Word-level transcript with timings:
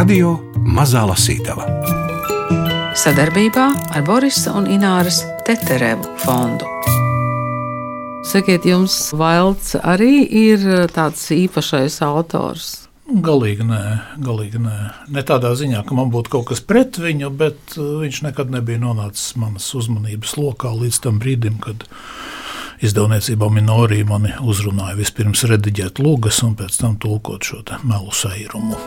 Radio 0.00 0.30
Mazā 0.64 1.02
Lasītava 1.04 1.66
sadarbībā 2.96 3.64
ar 3.92 4.04
Borisa 4.06 4.54
un 4.56 4.64
Ināras 4.72 5.18
Teterevu 5.44 6.08
fondu. 6.22 6.64
Sakiet, 8.24 8.64
jums 8.64 8.94
Vailds 9.12 9.74
arī 9.76 10.22
ir 10.24 10.64
tāds 10.94 11.26
īpašais 11.36 11.98
autors? 12.06 12.70
Galīgi 13.12 13.66
nē, 13.68 13.82
galīgi 14.24 14.62
nē. 14.64 14.78
Ne 15.12 15.26
tādā 15.26 15.52
ziņā, 15.60 15.84
ka 15.84 15.98
man 15.98 16.08
būtu 16.14 16.32
kaut 16.32 16.48
kas 16.54 16.64
pret 16.64 16.96
viņu, 16.96 17.28
bet 17.36 17.76
uh, 17.76 17.98
viņš 18.00 18.22
nekad 18.30 18.56
nebija 18.56 18.80
nonācis 18.80 19.36
manas 19.36 19.68
uzmanības 19.76 20.38
lokā 20.40 20.72
līdz 20.80 21.04
tam 21.04 21.20
brīdim, 21.20 21.60
kad 21.60 21.84
izdevniecībā 22.84 23.50
Minorija 23.52 24.08
mani 24.08 24.34
uzrunāja 24.40 24.98
vispirms 25.00 25.44
rediģēt 25.50 26.02
lugas 26.02 26.42
un 26.46 26.56
pēc 26.58 26.80
tam 26.82 26.98
tulkot 27.00 27.44
šo 27.52 27.64
melu 27.84 28.12
sairumu. 28.12 28.78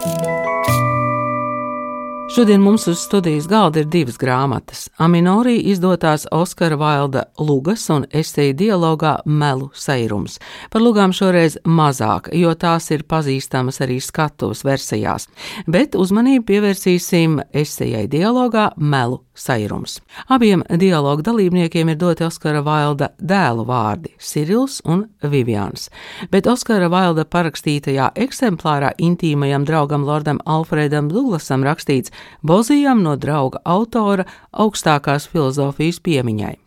Šodien 2.35 2.61
mums 2.61 2.87
uz 2.87 2.99
studijas 2.99 3.47
galda 3.47 3.79
ir 3.79 3.85
divas 3.85 4.15
grāmatas. 4.17 4.87
Aminorī 4.97 5.59
izdotās 5.69 6.23
Oskara 6.33 6.73
Vailda 6.81 7.27
lugas 7.37 7.83
un 7.93 8.07
esēja 8.09 8.55
dialogā 8.57 9.11
Melu 9.25 9.67
Seirums. 9.77 10.39
Par 10.73 10.81
lugām 10.81 11.13
šoreiz 11.13 11.59
mazāk, 11.63 12.31
jo 12.33 12.55
tās 12.57 12.89
ir 12.89 13.03
pazīstamas 13.05 13.77
arī 13.85 13.99
skatuves 14.01 14.63
versijās, 14.65 15.27
bet 15.69 15.93
uzmanību 15.93 16.47
pievērsīsim 16.47 17.37
esējai 17.53 18.07
dialogā 18.09 18.71
Melu 18.81 19.21
Sairums. 19.37 19.99
Abiem 20.29 20.65
dialogu 20.69 21.21
dalībniekiem 21.25 21.89
ir 21.89 22.01
doti 22.01 22.25
Oskara 22.25 22.61
Vailda 22.65 23.11
dēlu 23.21 23.65
vārdi- 23.65 24.09
Sirils 24.29 24.81
un 24.85 25.05
Vivians, 25.21 25.89
bet 26.31 26.47
Oskara 26.47 26.89
Vailda 26.89 27.25
parakstītajā 27.25 28.09
eksemplārā 28.15 28.91
intīmajam 28.97 29.65
draugam 29.65 30.05
Lordam 30.05 30.39
Alfredam 30.45 31.09
Duglasam 31.09 31.63
rakstīts 31.63 32.11
Bozijam 32.41 33.03
no 33.03 33.15
drauga 33.15 33.61
autora 33.65 34.25
augstākās 34.51 35.29
filozofijas 35.31 35.99
piemiņai. 36.03 36.57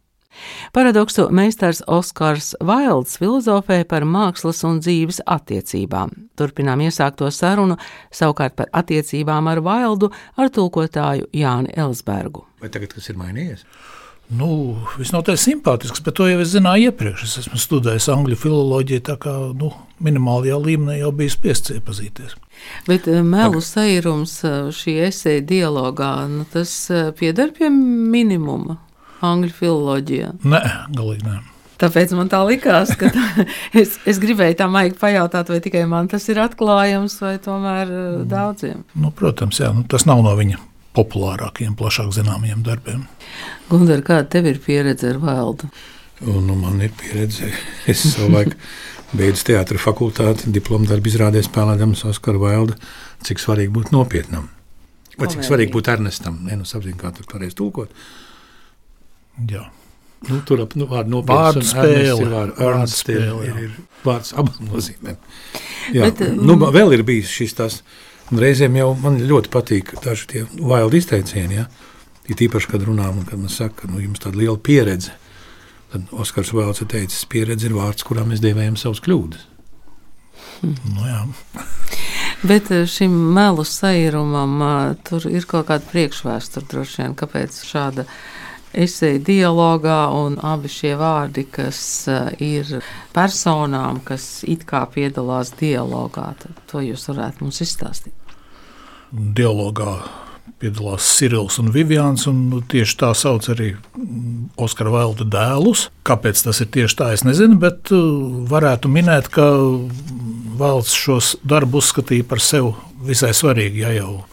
Paradoksu 0.73 1.29
meistars 1.33 1.83
Oskars 1.87 2.55
Vailds 2.61 3.17
filozofē 3.21 3.83
par 3.89 4.05
mākslas 4.05 4.63
un 4.69 4.81
dzīves 4.85 5.23
attiecībām. 5.25 6.13
Turpinām 6.37 6.83
iesākto 6.85 7.31
sarunu 7.33 7.79
savukārt 8.13 8.57
par 8.59 8.71
attiecībām 8.73 9.49
ar 9.49 9.63
Vaildu 9.65 10.11
ar 10.37 10.53
tulkotāju 10.53 11.31
Jāni 11.33 11.73
Elsbergu. 11.77 12.45
Vai 12.61 12.73
tagad 12.73 12.93
kas 12.97 13.09
ir 13.11 13.21
mainījies? 13.21 13.65
Nu, 14.35 14.75
visnotaļ 14.99 15.37
simpātisks, 15.39 16.03
bet 16.03 16.17
to 16.19 16.27
jau 16.27 16.41
es 16.43 16.51
zināju 16.51 16.91
iepriekš. 16.91 17.23
Es 17.29 17.37
esmu 17.45 17.61
studējis 17.63 18.09
angļu 18.11 18.39
filoloģiju, 18.41 19.05
tā 19.07 19.15
kā 19.23 19.35
nu, 19.55 19.71
minimālajā 20.03 20.59
līmenī 20.65 20.99
jau 20.99 21.13
biju 21.15 21.35
spiests 21.37 21.75
iepazīties. 21.77 22.35
Bet 22.89 23.07
eh, 23.11 23.23
melu 23.23 23.63
sairums 23.63 24.41
eh, 24.47 24.59
šī 24.75 24.97
esēja 25.07 25.47
dialogā, 25.47 26.11
nu, 26.33 26.47
tas 26.51 26.75
eh, 26.91 27.13
pieder 27.15 27.55
pie 27.55 27.71
minimuma 27.71 28.81
angļu 29.27 29.55
filoloģijā? 29.61 30.33
Nē, 30.43 30.63
galīgi 30.97 31.29
nē. 31.29 31.39
Tāpēc 31.79 32.15
man 32.17 32.31
tā 32.33 32.41
likās, 32.49 32.97
ka 32.99 33.13
tā, 33.15 33.47
es, 33.81 33.99
es 34.09 34.19
gribēju 34.19 34.59
tā 34.59 34.67
maigi 34.73 34.99
pajautāt, 34.99 35.53
vai 35.53 35.63
tikai 35.63 35.85
man 35.87 36.11
tas 36.11 36.27
ir 36.33 36.43
atklājams, 36.43 37.21
vai 37.23 37.37
tomēr 37.43 37.85
mm. 37.87 38.31
daudziem. 38.33 38.83
Nu, 38.99 39.15
protams, 39.15 39.63
jā, 39.63 39.71
nu, 39.77 39.87
tas 39.87 40.09
nav 40.09 40.25
no 40.27 40.35
viņa 40.35 40.59
populārākajiem, 40.97 41.77
plašāk 41.79 42.11
zināmajiem 42.17 42.65
darbiem. 42.67 43.05
Gundar, 43.71 44.03
kāda 44.07 44.29
tev 44.37 44.51
ir 44.51 44.61
pieredze 44.65 45.13
ar 45.13 45.23
valdu? 45.23 45.71
Nu, 46.25 46.57
man 46.57 46.81
ir 46.81 46.93
pieredze. 46.97 47.53
Es 47.91 48.03
savulaik 48.15 48.57
beidzu 49.17 49.51
teātris 49.53 49.85
fakultāti, 49.85 50.51
diplomu 50.53 50.89
darbu 50.89 51.11
izrādē 51.13 51.43
spēlējams 51.45 52.07
Oskaru 52.11 52.43
Vaildu, 52.43 52.77
cik 53.27 53.43
svarīgi 53.43 53.75
būt 53.75 53.93
nopietnam. 53.95 54.49
Vai 55.17 55.31
cik 55.33 55.45
svarīgi 55.47 55.73
būt 55.73 55.91
Ernestam? 55.93 56.41
Nē, 56.45 56.59
nu, 56.61 56.69
sapratu, 56.69 56.97
kā 57.01 57.13
tur 57.17 57.29
kādreiz 57.29 57.57
tulkot. 57.57 57.93
Jā. 59.49 59.67
Nu, 60.27 60.41
tur 60.49 60.65
ap 60.65 60.75
nu, 60.77 60.89
vārdu 60.91 61.13
nopietnu 61.13 61.65
spēli. 61.65 62.09
Ir 62.09 62.33
vārdu, 62.33 62.57
vārdu 62.59 62.93
spēle, 62.93 63.47
ir, 63.47 63.61
ir, 63.63 63.71
ir 63.71 64.05
vārds 64.05 64.33
abām 64.37 64.71
nozīmēm. 64.73 65.19
Jā, 65.95 66.09
Bet, 66.09 66.23
nu, 66.37 66.57
vēl 66.59 66.97
ir 66.97 67.05
bijis 67.07 67.33
šis 67.33 67.57
tas, 67.57 67.81
un 68.31 68.43
reizēm 68.43 68.79
jau 68.79 68.91
man 69.03 69.21
ļoti 69.23 69.53
patīk 69.53 69.95
daži 70.05 70.31
tie 70.33 70.45
vaildi 70.59 71.03
izteicieni, 71.03 71.61
ja? 71.63 71.67
Ir 72.27 72.41
īpaši, 72.49 72.73
kad 72.73 72.83
runā, 72.83 73.07
un 73.15 73.27
kad 73.27 73.39
man 73.39 73.53
saka, 73.53 73.85
ka 73.85 73.91
nu, 73.93 74.01
jums 74.03 74.23
tāda 74.23 74.41
liela 74.41 74.59
pieredze. 74.59 75.15
Tad 75.93 76.09
Oskars 76.11 76.51
Vailds 76.55 76.83
ir 76.83 76.89
teicis, 76.91 77.23
pieredze 77.31 77.69
ir 77.69 77.77
vārds, 77.77 78.03
kurā 78.07 78.25
mēs 78.27 78.43
dēvējam 78.43 78.79
savus 78.81 79.03
kļūdas. 79.05 79.45
Hmm. 80.57 80.75
Nu, 80.97 81.05
jā. 81.07 81.21
Bet 82.47 82.73
uh, 82.75 82.83
šim 82.91 83.15
melu 83.37 83.65
sairumam 83.65 84.57
uh, 84.59 84.97
tur 85.07 85.29
ir 85.31 85.47
kaut 85.49 85.69
kāda 85.71 85.87
priekšvēsture 85.93 86.67
droši 86.73 87.03
vien, 87.03 87.15
kāpēc 87.17 87.61
šāda 87.69 88.07
esēja 88.77 89.23
dialogā, 89.27 90.01
un 90.15 90.37
abi 90.45 90.71
šie 90.73 90.95
vārdi, 91.01 91.47
kas 91.53 91.81
uh, 92.11 92.29
ir 92.43 92.79
personām, 93.17 94.03
kas 94.05 94.45
it 94.47 94.67
kā 94.69 94.85
piedalās 94.93 95.55
dialogā, 95.59 96.33
to 96.71 96.85
jūs 96.85 97.09
varētu 97.11 97.47
mums 97.47 97.63
izstāstīt. 97.65 98.15
Dialogā 99.13 99.99
piedalās 100.61 101.07
Sirils 101.17 101.59
un 101.61 101.71
Vivians, 101.73 102.27
un 102.31 102.63
tieši 102.69 102.97
tā 103.01 103.11
sauc 103.17 103.49
arī 103.53 103.75
Oskara 104.57 104.93
Vailda 104.95 105.27
dēlus. 105.29 105.89
Kāpēc 106.07 106.41
tas 106.47 106.63
ir 106.65 106.71
tieši 106.73 106.97
tā, 106.97 107.11
es 107.17 107.27
nezinu, 107.27 107.59
bet 107.61 107.93
uh, 107.95 108.47
varētu 108.51 108.93
minēt, 108.93 109.31
ka 109.33 109.51
Valds 110.57 110.95
šos 110.97 111.35
darbus 111.45 111.91
uzskatīja 111.91 112.25
par 112.29 112.41
sev 112.41 112.73
visai 113.05 113.35
svarīgi, 113.37 113.85
ja 113.85 113.93
jau 113.99 114.25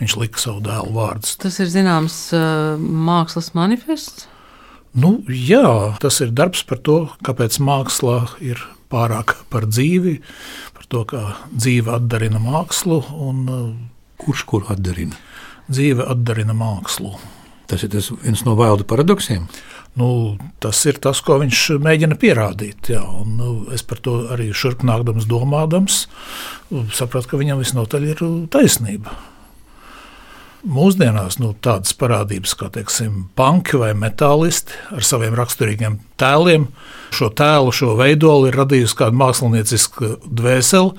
viņš 0.00 0.18
lika 0.20 0.42
savu 0.42 0.62
dēlu 0.64 0.92
vārdus. 0.96 1.36
Tas 1.42 1.58
ir 1.62 1.70
zināms 1.72 2.18
uh, 2.36 2.76
mākslas 2.78 3.52
manifests. 3.58 4.28
Nu, 4.92 5.22
jā, 5.28 5.96
tas 6.02 6.20
ir 6.20 6.34
darbs 6.36 6.64
par 6.68 6.82
to, 6.84 6.98
kāpēc 7.24 7.56
mākslā 7.64 8.18
ir 8.44 8.60
pārāk 8.92 9.38
par 9.52 9.64
dzīvi, 9.70 10.18
par 10.76 10.88
to, 10.92 11.04
kā 11.08 11.22
dzīve 11.48 11.94
atdarina 11.96 12.42
mākslu. 12.42 13.00
Un, 13.28 13.46
uh, 13.48 13.70
Kurš 14.22 14.44
kuru 14.46 14.68
atdarina? 14.70 15.16
Dzīve 15.66 16.04
atdarina 16.12 16.54
mākslu. 16.54 17.16
Tas 17.66 17.82
ir 17.82 17.90
tas 17.90 18.10
viens 18.22 18.44
no 18.46 18.52
valdu 18.54 18.84
paradoksiem. 18.86 19.48
Nu, 19.98 20.36
tas 20.62 20.78
ir 20.86 21.00
tas, 21.02 21.18
ko 21.24 21.40
viņš 21.40 21.64
mēģina 21.82 22.18
pierādīt. 22.20 22.92
Jā, 22.92 23.02
un, 23.02 23.34
nu, 23.40 23.50
es 23.74 23.82
par 23.82 23.98
to 24.04 24.20
arī 24.32 24.52
šurpnākdams, 24.54 25.26
domādams, 25.28 26.04
sapratu, 26.94 27.32
ka 27.32 27.40
viņam 27.40 27.64
visnotaļ 27.64 28.08
ir 28.12 28.24
taisnība 28.52 29.16
mūsdienās 30.62 31.38
nu, 31.42 31.52
tādas 31.64 31.94
parādības 31.98 32.54
kā 32.58 32.70
teiksim, 32.72 33.26
panki 33.38 33.80
vai 33.80 33.92
metālisti 33.98 34.78
ar 34.94 35.04
saviem 35.06 35.36
raksturīgiem 35.38 35.98
tēliem. 36.20 36.68
Šo 37.12 37.28
tēlu, 37.36 37.74
šo 37.74 37.96
veidolu 37.98 38.48
ir 38.50 38.58
radījusi 38.60 38.98
kāda 38.98 39.18
mākslinieciska 39.20 40.16
dvēsele. 40.24 40.94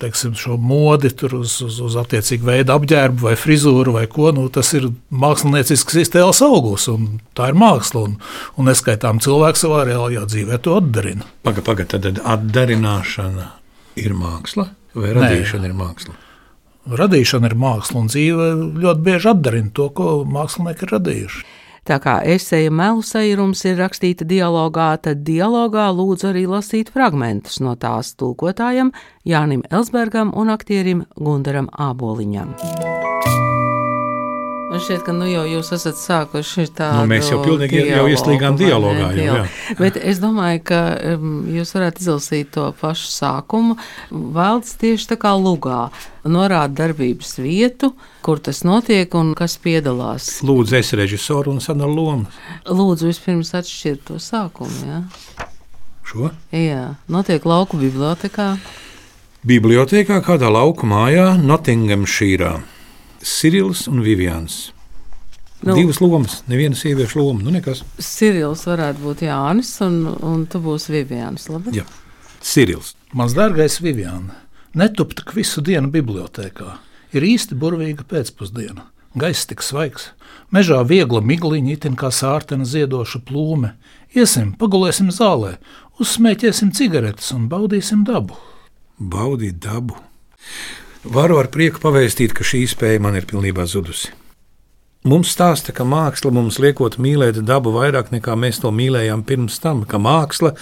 Teiksim, 0.00 0.32
šo 0.32 0.54
modi 0.56 1.10
uz, 1.12 1.58
uz, 1.60 1.74
uz 1.84 1.96
attiecīgu 2.00 2.46
veidu 2.48 2.72
apģērbu 2.72 3.26
vai 3.26 3.34
frizūru 3.36 3.92
vai 3.98 4.06
ko. 4.08 4.30
Nu, 4.32 4.46
tas 4.48 4.72
ir 4.78 4.88
māksliniecisks 5.12 5.98
iztēles 6.06 6.40
augurs, 6.46 6.88
un 6.88 7.18
tā 7.36 7.50
ir 7.52 7.58
māksla. 7.60 8.06
Un, 8.08 8.16
un 8.56 8.70
neskaitām 8.70 9.20
cilvēku 9.20 9.60
savā 9.60 9.84
reālajā 9.90 10.24
dzīvē 10.32 10.60
to 10.64 10.78
atdarina. 10.80 11.28
Pagaid, 11.44 11.66
pagaid, 11.68 11.92
tad 11.92 12.24
atdarināšana 12.24 13.50
ir 14.00 14.16
māksla 14.16 14.70
vai 14.96 15.12
radīšana 15.20 15.66
Nē. 15.66 15.68
ir 15.68 15.78
māksla? 15.84 16.16
Radīšana 16.88 17.50
ir 17.50 17.56
māksla, 17.60 18.02
un 18.02 18.12
dzīve 18.12 18.50
ļoti 18.80 19.04
bieži 19.06 19.32
atdarina 19.34 19.72
to, 19.74 19.88
ko 19.94 20.20
mākslinieki 20.28 20.86
ir 20.86 20.94
radījuši. 20.96 21.42
Tā 21.90 21.96
kā 21.98 22.18
esēja 22.28 22.70
melu 22.70 23.02
sairums 23.02 23.64
ir 23.66 23.80
rakstīta 23.80 24.26
dialogā, 24.28 24.92
tad 25.02 25.24
dialogā 25.26 25.88
lūdzu 25.96 26.28
arī 26.30 26.44
lasīt 26.50 26.92
fragmentus 26.94 27.58
no 27.64 27.74
tās 27.74 28.12
tulkotājam 28.20 28.92
Jānim 29.26 29.64
Elsbergam 29.72 30.34
un 30.36 30.52
aktierim 30.52 31.06
Gundaram 31.16 31.72
Āboliņam. 31.72 32.99
Man 34.70 34.78
šķiet, 34.78 35.00
ka 35.02 35.10
nu 35.10 35.26
jau 35.26 35.42
jūs 35.50 35.72
esat 35.74 35.96
sākuši 35.98 36.68
tādu 36.78 37.00
nu, 37.00 37.10
mēs 37.10 37.26
jau 37.32 37.40
pilnīgi 37.42 37.80
dialogu, 37.80 37.96
jau 37.96 38.12
ieslīgām 38.12 38.58
dialogā. 38.60 39.08
Jau, 39.18 39.24
jā. 39.26 39.74
Bet 39.80 39.98
es 39.98 40.20
domāju, 40.22 40.60
ka 40.70 40.78
um, 41.16 41.32
jūs 41.50 41.74
varētu 41.74 42.04
izlasīt 42.04 42.52
to 42.54 42.68
pašu 42.78 43.10
sākumu. 43.10 43.74
Valds 44.10 44.78
tieši 44.78 45.10
tā 45.10 45.18
kā 45.18 45.34
lugā 45.34 45.88
norāda 46.22 46.84
darbības 46.84 47.34
vietu, 47.42 47.96
kur 48.22 48.38
tas 48.38 48.62
notiek 48.62 49.18
un 49.18 49.34
kas 49.34 49.58
piedalās. 49.58 50.36
Lūdzu, 50.46 50.78
es 50.78 50.94
režisoru 51.02 51.56
un 51.56 51.58
sadalu 51.64 51.98
lomas. 51.98 52.40
Lūdzu, 52.70 53.10
vispirms 53.10 53.50
atšķirt 53.58 54.06
to 54.06 54.22
sākumu. 54.22 54.86
Jā. 54.86 55.04
Šo? 56.06 56.30
Jā, 56.54 56.92
notiek 57.10 57.42
lauku 57.42 57.78
bibliotekā. 57.82 58.52
Bibliotēkā 59.50 60.22
kādā 60.22 60.46
lauku 60.52 60.86
mājā 60.86 61.32
Nottinghamšīrā. 61.42 62.60
Sirils 63.22 63.86
un 63.88 64.00
Vivians. 64.04 64.72
Nu, 65.60 65.74
Divas 65.76 66.00
lomas, 66.00 66.38
neviena 66.48 66.76
sieviešu 66.76 67.20
loma. 67.20 67.42
Nu, 67.44 67.52
nekas. 67.52 67.82
Sirils 68.00 68.64
varētu 68.64 69.02
būt 69.04 69.24
Jānis, 69.26 69.74
un, 69.84 70.06
un 70.24 70.46
tu 70.48 70.60
būsi 70.64 70.94
Vivians. 70.94 71.50
Labi? 71.52 71.74
Jā, 71.76 71.84
Sirils. 72.40 72.94
Mans 73.12 73.34
dārgais 73.36 73.76
Vivians, 73.84 74.32
netup 74.72 75.12
tik 75.18 75.34
visu 75.36 75.60
dienu 75.60 75.92
bibliotekā. 75.92 76.78
Ir 77.12 77.26
īsti 77.26 77.58
burvīga 77.60 78.06
pēcpusdiena. 78.08 78.86
Gaiss 79.18 79.48
tik 79.50 79.64
svaigs, 79.66 80.12
mežā 80.54 80.78
viegla 80.86 81.18
migliņa, 81.26 81.72
itin 81.74 81.96
kā 81.98 82.12
sārtena 82.14 82.62
ziedoša 82.62 83.18
plūme. 83.26 83.72
Iesim, 84.14 84.52
pagulēsim 84.58 85.10
zālē, 85.10 85.56
uzsmēķēsim 85.98 86.70
cigaretes 86.78 87.32
un 87.34 87.48
baudīsim 87.50 88.04
dabu. 88.06 88.38
Baudīt 89.02 89.58
dabu. 89.64 89.98
Varu 91.00 91.38
ar 91.40 91.46
prieku 91.48 91.80
pavēstīt, 91.80 92.34
ka 92.36 92.44
šī 92.44 92.66
spēja 92.68 93.00
man 93.00 93.14
ir 93.16 93.24
pilnībā 93.24 93.64
zudusi. 93.64 94.10
Mums 95.08 95.30
stāsta, 95.32 95.72
ka 95.72 95.80
māksla 95.88 96.28
mums 96.28 96.58
liekot 96.60 96.98
mīlēt 97.00 97.38
dabu 97.48 97.72
vairāk 97.72 98.10
nekā 98.12 98.34
mēs 98.36 98.60
to 98.60 98.68
mīlējām 98.68 99.22
pirms 99.24 99.56
tam, 99.64 99.86
ka 99.88 99.96
māksla, 99.96 100.52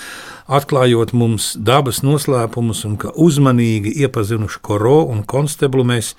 atklājot 0.46 1.10
mums 1.10 1.56
dabas 1.58 2.04
noslēpumus 2.06 2.84
un 2.86 2.94
ka 3.02 3.10
uzmanīgi 3.18 3.96
iepazinuši 3.98 4.62
koro 4.62 5.00
un 5.10 5.24
konsteblu, 5.26 5.82
mēs 5.82 6.14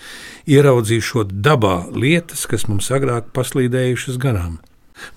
ieraudzīšot 0.52 1.32
dabā 1.40 1.86
lietas, 1.96 2.44
kas 2.44 2.68
mums 2.68 2.92
agrāk 2.92 3.32
paslīdējušas 3.32 4.20
garām. 4.20 4.60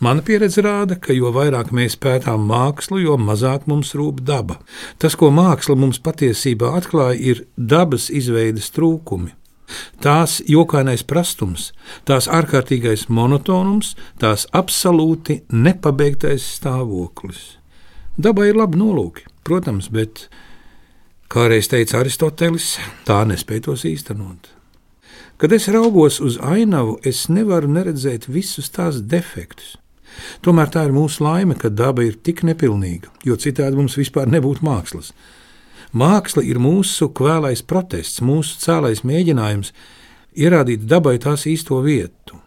Mana 0.00 0.22
pieredze 0.22 0.62
rāda, 0.64 0.96
ka 1.00 1.14
jo 1.16 1.32
vairāk 1.34 1.72
mēs 1.74 1.98
pētām 2.00 2.46
mākslu, 2.48 3.02
jo 3.02 3.18
mazāk 3.18 3.68
mums 3.70 3.94
rūp 3.98 4.22
daba. 4.26 4.58
Tas, 5.02 5.16
ko 5.18 5.30
māksla 5.34 5.76
mums 5.78 6.02
patiesībā 6.02 6.74
atklāja, 6.78 7.18
ir 7.18 7.46
dabas 7.56 8.10
izveides 8.10 8.70
trūkumi 8.74 9.34
tās 10.02 10.40
jokainais 10.48 11.04
prastums, 11.08 11.70
tās 12.08 12.28
ārkārtīgais 12.28 13.06
monotonums, 13.08 13.94
tās 14.20 14.46
absolūti 14.52 15.42
nepabeigtais 15.52 16.44
stāvoklis. 16.58 17.56
Dabai 18.20 18.50
ir 18.50 18.58
labi 18.60 18.80
nolūki, 18.80 19.24
protams, 19.46 19.88
bet, 19.92 20.26
kā 21.32 21.48
reiz 21.48 21.70
teica 21.72 22.02
Aristotelis, 22.02 22.74
tā 23.08 23.22
nespēj 23.28 23.64
tos 23.68 23.86
īstenot. 23.88 24.51
Kad 25.40 25.52
es 25.52 25.68
raugos 25.72 26.20
uz 26.20 26.38
ainavu, 26.42 26.98
es 27.04 27.26
nevaru 27.28 27.70
neredzēt 27.70 28.28
visus 28.28 28.70
tās 28.70 29.00
defektus. 29.02 29.76
Tomēr 30.44 30.70
tā 30.70 30.84
ir 30.86 30.92
mūsu 30.94 31.24
laime, 31.24 31.56
ka 31.58 31.70
daba 31.72 32.04
ir 32.04 32.18
tik 32.20 32.42
nepilnīga, 32.46 33.10
jo 33.24 33.36
citādi 33.40 33.78
mums 33.78 33.96
vispār 33.98 34.28
nebūtu 34.30 34.64
mākslas. 34.66 35.12
Māksla 35.92 36.44
ir 36.48 36.60
mūsu 36.62 37.10
kvēlais 37.12 37.64
protests, 37.68 38.22
mūsu 38.24 38.60
cēlais 38.62 39.02
mēģinājums 39.04 39.72
ierādīt 40.36 40.86
dabai 40.88 41.18
tās 41.20 41.46
īsto 41.48 41.80
vietu. 41.84 42.38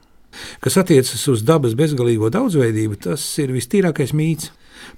Kas 0.60 0.78
attiecas 0.82 1.22
uz 1.32 1.44
dabas 1.48 1.76
bezgalīgo 1.78 2.30
daudzveidību, 2.34 3.00
tas 3.08 3.24
ir 3.40 3.54
vistīrākais 3.56 4.14
mīts. 4.18 4.52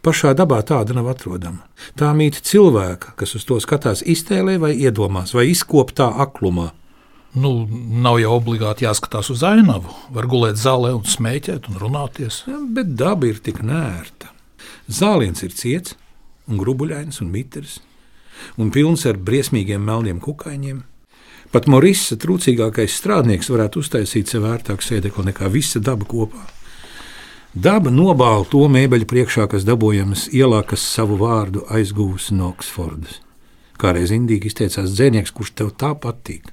Pašā 0.03 0.33
dabā 0.35 0.59
tāda 0.67 0.95
nav 0.97 1.07
atrodama. 1.11 1.61
Tā 1.95 2.09
mīt 2.17 2.39
cilvēka, 2.43 3.13
kas 3.19 3.35
uz 3.37 3.45
to 3.47 3.59
skatās 3.63 4.01
iztēlē 4.03 4.57
vai 4.59 4.73
iedomās, 4.75 5.35
vai 5.37 5.47
izkoptā 5.51 6.09
aklumā. 6.25 6.71
Nu, 7.37 7.51
nav 8.01 8.17
jau 8.21 8.31
obligāti 8.37 8.87
jāskatās 8.87 9.29
uz 9.33 9.43
ainavu. 9.45 9.91
Var 10.15 10.29
gulēt 10.29 10.57
zālē 10.57 10.93
un 10.95 11.05
smēķēt 11.05 11.69
un 11.69 11.77
runāties. 11.81 12.43
Ja, 12.49 12.57
bet 12.73 12.95
daba 12.97 13.29
ir 13.29 13.41
tik 13.43 13.61
nērta. 13.65 14.31
Zāliens 14.87 15.43
ir 15.45 15.53
ciets, 15.53 15.97
un 16.47 16.57
grubuļains 16.61 17.21
un 17.21 17.29
mitrs 17.33 17.81
un 18.61 18.71
pilns 18.73 19.05
ar 19.09 19.17
briesmīgiem 19.17 19.81
melniem 19.83 20.19
kukaiņiem. 20.23 20.83
Pat 21.51 21.67
Morisa 21.71 22.17
trūcīgākais 22.19 22.97
strādnieks 22.99 23.49
varētu 23.51 23.81
uztaisīt 23.83 24.31
sev 24.31 24.43
vērtāku 24.47 24.83
sēdekli 24.83 25.29
nekā 25.29 25.49
visa 25.51 25.79
daba 25.83 26.07
kopā. 26.07 26.43
Daba 27.57 27.89
nobāla 27.89 28.45
to 28.51 28.65
mēbeļu 28.69 29.07
priekšā, 29.09 29.47
kas 29.49 29.65
dabojamas 29.65 30.27
ielā, 30.35 30.59
kas 30.67 30.83
savu 30.83 31.17
vārdu 31.21 31.63
aizgūs 31.73 32.29
no 32.35 32.51
Oksfordas. 32.51 33.21
Kādreiz 33.81 34.11
indīgi 34.13 34.51
izteicās 34.51 34.91
dzēnieks, 34.93 35.33
kurš 35.33 35.53
tev 35.57 35.71
tā 35.79 35.93
patīk. 35.97 36.51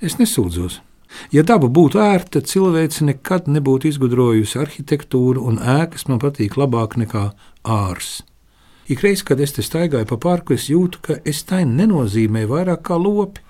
Es 0.00 0.14
nesūdzos. 0.18 0.78
Ja 1.32 1.42
daba 1.42 1.66
būtu 1.72 1.98
ērta, 1.98 2.42
cilvēce 2.44 3.06
nekad 3.08 3.48
nebūtu 3.50 3.88
izgudrojusi 3.88 4.60
arhitektūru, 4.60 5.42
un 5.48 5.58
ēkas 5.58 6.06
man 6.10 6.20
patīk 6.22 6.58
labāk 6.60 6.98
nekā 7.00 7.30
ārs. 7.64 8.20
Ikreiz, 8.88 9.24
kad 9.26 9.40
es 9.40 9.52
te 9.56 9.64
staigāju 9.64 10.06
pa 10.08 10.18
parku, 10.20 10.54
es 10.54 10.68
jūtu, 10.70 11.00
ka 11.04 11.18
es 11.28 11.42
tai 11.48 11.64
nenozīmēju 11.68 12.52
vairāk 12.52 12.84
kā 12.88 12.96
lopi, 13.00 13.42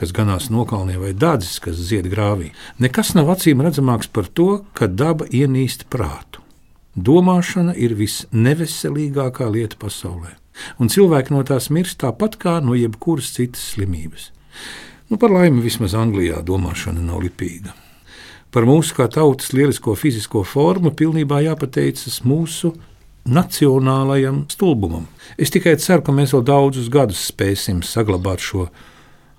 kas 0.00 0.14
ganās 0.16 0.48
nokalnē 0.52 0.96
vai 1.02 1.12
dārdzis, 1.12 1.60
kas 1.62 1.78
zied 1.90 2.08
grāvī. 2.12 2.50
Nekas 2.82 3.14
nav 3.18 3.30
acīm 3.36 3.62
redzamāks 3.64 4.10
par 4.12 4.26
to, 4.32 4.64
ka 4.76 4.88
daba 4.88 5.28
ienīst 5.28 5.86
prātu. 5.92 6.42
Domāšana 6.96 7.76
ir 7.76 7.92
visneveselīgākā 7.98 9.48
lieta 9.52 9.76
pasaulē, 9.80 10.32
un 10.80 10.88
cilvēki 10.92 11.34
no 11.36 11.44
tās 11.44 11.68
mirst 11.68 12.00
tāpat 12.00 12.38
kā 12.40 12.58
no 12.64 12.76
jebkuras 12.78 13.34
citas 13.36 13.74
slimības. 13.74 14.30
Nu, 15.08 15.16
par 15.16 15.30
laimi, 15.30 15.62
vismaz 15.62 15.94
Anglijā 15.94 16.40
domāšana 16.42 16.98
nav 16.98 17.20
lipīga. 17.22 17.70
Par 18.50 18.66
mūsu 18.66 18.96
kā 18.96 19.06
tautas 19.12 19.52
lielisko 19.54 19.94
fizisko 19.94 20.42
formu 20.42 20.90
pilnībā 20.90 21.38
jāpateicas 21.44 22.24
mūsu 22.26 22.72
nacionālajam 23.26 24.44
stulbumam. 24.50 25.06
Es 25.38 25.54
tikai 25.54 25.76
ceru, 25.82 26.02
ka 26.02 26.14
mēs 26.14 26.34
vēl 26.34 26.42
daudzus 26.46 26.90
gadus 26.90 27.22
spēsim 27.30 27.84
saglabāt 27.86 28.42
šo 28.42 28.66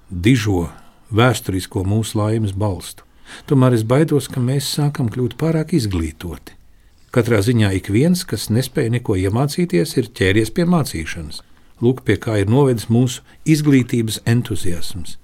dižo 0.08 0.70
vēsturisko 1.12 1.84
mūsu 1.88 2.22
laimes 2.22 2.56
balstu. 2.56 3.04
Tomēr 3.48 3.76
es 3.76 3.84
baidos, 3.84 4.32
ka 4.32 4.40
mēs 4.40 4.72
sākam 4.78 5.12
kļūt 5.12 5.36
pārāk 5.40 5.76
izglītoti. 5.76 6.56
Katrā 7.12 7.44
ziņā 7.44 7.74
ik 7.76 7.92
viens, 7.92 8.24
kas 8.24 8.48
nespēja 8.48 8.96
neko 8.96 9.20
iemācīties, 9.20 9.98
ir 10.00 10.12
ķēries 10.16 10.56
pie 10.56 10.64
mācīšanas. 10.64 11.44
Lūk, 11.84 12.06
pie 12.08 12.16
kā 12.16 12.40
ir 12.40 12.52
novedis 12.52 12.88
mūsu 12.88 13.24
izglītības 13.44 14.24
entuziasms. 14.24 15.18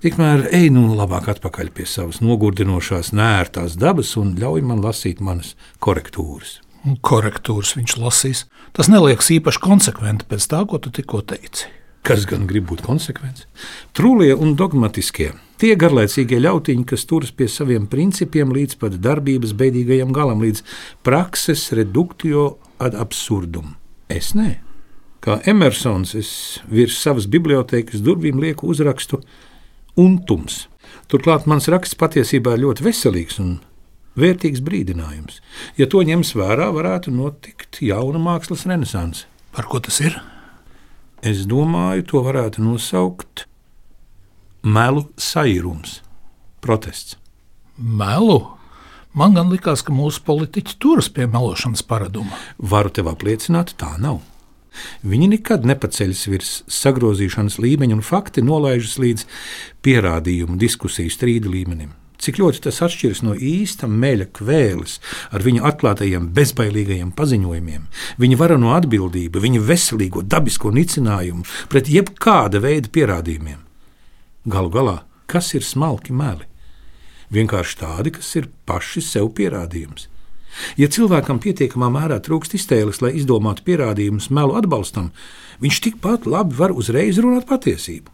Tikmēr 0.00 0.46
ej 0.56 0.70
nu 0.72 0.94
labāk 0.96 1.28
atpakaļ 1.34 1.74
pie 1.76 1.84
savas 1.84 2.22
nogurdinošās, 2.24 3.12
nērtās 3.12 3.76
dabas 3.76 4.16
un 4.16 4.32
ļauj 4.40 4.64
man 4.64 4.80
lasīt 4.80 5.20
manas 5.20 5.52
korektūras 5.84 6.60
korektūras 7.04 7.74
viņš 7.76 7.96
lasīs. 8.00 8.46
Tas 8.76 8.88
neliekas 8.88 9.30
īpaši 9.34 9.62
konsekventi 9.62 10.26
pēc 10.28 10.46
tā, 10.50 10.62
ko 10.66 10.80
tu 10.80 10.92
tikko 10.94 11.22
teici. 11.26 11.68
Kas 12.06 12.24
gan 12.24 12.46
grib 12.48 12.70
būt 12.70 12.80
konsekvents? 12.86 13.44
Trūlie 13.96 14.32
un 14.32 14.54
dogmatiskie. 14.56 15.34
Tie 15.60 15.74
garlaicīgie 15.76 16.38
ļautiņi, 16.40 16.86
kas 16.88 17.04
turas 17.04 17.34
pie 17.36 17.50
saviem 17.52 17.84
principiem 17.90 18.54
līdz 18.56 18.78
pat 18.80 18.96
darbības 19.04 19.52
beidīgajam 19.52 20.14
galam, 20.16 20.40
līdz 20.40 20.64
prakses 21.04 21.66
reduktio 21.76 22.54
ad 22.80 22.96
absurdum. 22.96 23.74
Es 24.08 24.32
nē. 24.32 24.62
Kā 25.20 25.36
Emersons, 25.44 26.14
es 26.16 26.32
virs 26.72 26.96
savas 26.96 27.28
bibliotekas 27.28 28.00
durvīm 28.00 28.40
lieku 28.40 28.70
uzrakstu 28.72 29.20
untums. 29.98 30.66
Turklāt 31.10 31.46
mans 31.50 31.68
raksts 31.70 31.98
patiesībā 31.98 32.54
ir 32.54 32.64
ļoti 32.64 32.86
veselīgs 32.86 33.40
un 33.42 33.58
vērtīgs 34.20 34.62
brīdinājums. 34.66 35.40
Ja 35.78 35.88
to 35.90 36.02
ņems 36.06 36.34
vērā, 36.38 36.70
varētu 36.74 37.14
notikt 37.14 37.80
jauna 37.84 38.20
mākslas 38.22 38.66
renaissance. 38.68 39.26
Par 39.54 39.66
ko 39.70 39.80
tas 39.82 40.00
ir? 40.02 40.18
Es 41.26 41.44
domāju, 41.48 42.06
to 42.12 42.22
varētu 42.24 42.62
nosaukt 42.64 43.44
melu 44.62 45.08
saīrums, 45.20 46.00
protests. 46.64 47.18
Melu? 47.76 48.40
Man 49.16 49.34
gan 49.34 49.50
likās, 49.50 49.82
ka 49.82 49.92
mūsu 49.94 50.22
politiķi 50.22 50.76
turas 50.78 51.08
pie 51.10 51.26
melošanas 51.26 51.82
paraduma. 51.82 52.36
Varu 52.58 52.92
tev 52.94 53.10
apliecināt, 53.10 53.74
tā 53.80 53.96
nav. 53.98 54.20
Viņi 55.02 55.30
nekad 55.36 55.64
nepaceļas 55.68 56.26
virs 56.30 56.52
sagrozīšanas 56.70 57.58
līmeņa, 57.62 57.98
un 57.98 58.04
fakti 58.04 58.44
nolaižas 58.44 58.98
līdz 59.02 59.26
pierādījumu, 59.84 60.58
diskusiju, 60.60 61.12
strīdu 61.12 61.52
līmenim. 61.54 61.96
Cik 62.20 62.36
ļoti 62.36 62.60
tas 62.66 62.82
atšķiras 62.84 63.22
no 63.24 63.32
īsta 63.32 63.88
meļa 63.88 64.26
kvēles 64.36 64.98
ar 65.32 65.40
viņa 65.40 65.64
atklātajiem, 65.70 66.26
bezbailīgajiem 66.36 67.14
paziņojumiem, 67.16 67.86
viņa 68.20 68.40
varano 68.42 68.74
atbildību, 68.76 69.40
viņa 69.40 69.62
veselīgo, 69.64 70.20
dabisko 70.20 70.68
nicinājumu 70.76 71.46
pret 71.72 71.88
jebkāda 71.88 72.60
veida 72.60 72.92
pierādījumiem. 72.92 73.64
Galu 74.52 74.72
galā, 74.74 74.96
kas 75.32 75.54
ir 75.56 75.64
smalki 75.64 76.12
meli? 76.12 76.44
Vienkārši 77.32 77.80
tādi, 77.80 78.12
kas 78.12 78.34
ir 78.36 78.50
paši 78.68 79.00
sev 79.06 79.32
pierādījums. 79.38 80.09
Ja 80.80 80.88
cilvēkam 80.90 81.40
pietiekamā 81.42 81.90
mērā 81.92 82.20
trūkst 82.24 82.56
iztēles, 82.58 83.00
lai 83.04 83.12
izdomātu 83.18 83.64
pierādījumus 83.66 84.30
melu 84.34 84.56
atbalstam, 84.58 85.10
viņš 85.62 85.82
tikpat 85.86 86.26
labi 86.30 86.56
var 86.58 86.74
uzreiz 86.74 87.20
runāt 87.22 87.46
patiesību. 87.50 88.10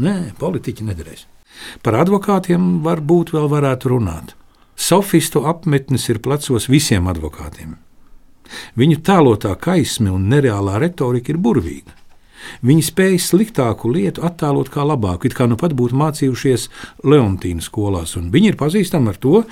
Nē, 0.00 0.32
politiķi 0.38 0.86
nedarēs. 0.86 1.26
Par 1.84 1.98
advokātiem 2.00 2.80
varbūt 2.84 3.34
vēl 3.34 3.48
varētu 3.50 3.94
runāt. 3.94 4.34
Sofistu 4.80 5.44
apmetnis 5.50 6.08
ir 6.08 6.22
plecos 6.24 6.70
visiem 6.72 7.08
advokātiem. 7.10 7.74
Viņu 8.80 9.00
tēlotā 9.06 9.52
kaisme 9.60 10.10
un 10.14 10.28
nereālā 10.30 10.78
retorika 10.82 11.34
ir 11.34 11.40
burvīga. 11.42 11.96
Viņi 12.64 12.84
spēj 12.86 13.18
sliktāku 13.20 13.90
lietu 13.92 14.24
attēlot 14.24 14.70
kā 14.72 14.84
labāku, 14.86 15.28
it 15.28 15.36
kā 15.36 15.46
nu 15.50 15.58
pat 15.60 15.74
būtu 15.76 15.96
mācījušies 16.00 16.68
Leontīnas 17.04 17.68
skolās, 17.68 18.16
un 18.16 18.30
viņi 18.32 18.54
ir 18.54 18.58
pazīstami 18.60 19.12
ar 19.12 19.20
to, 19.20 19.42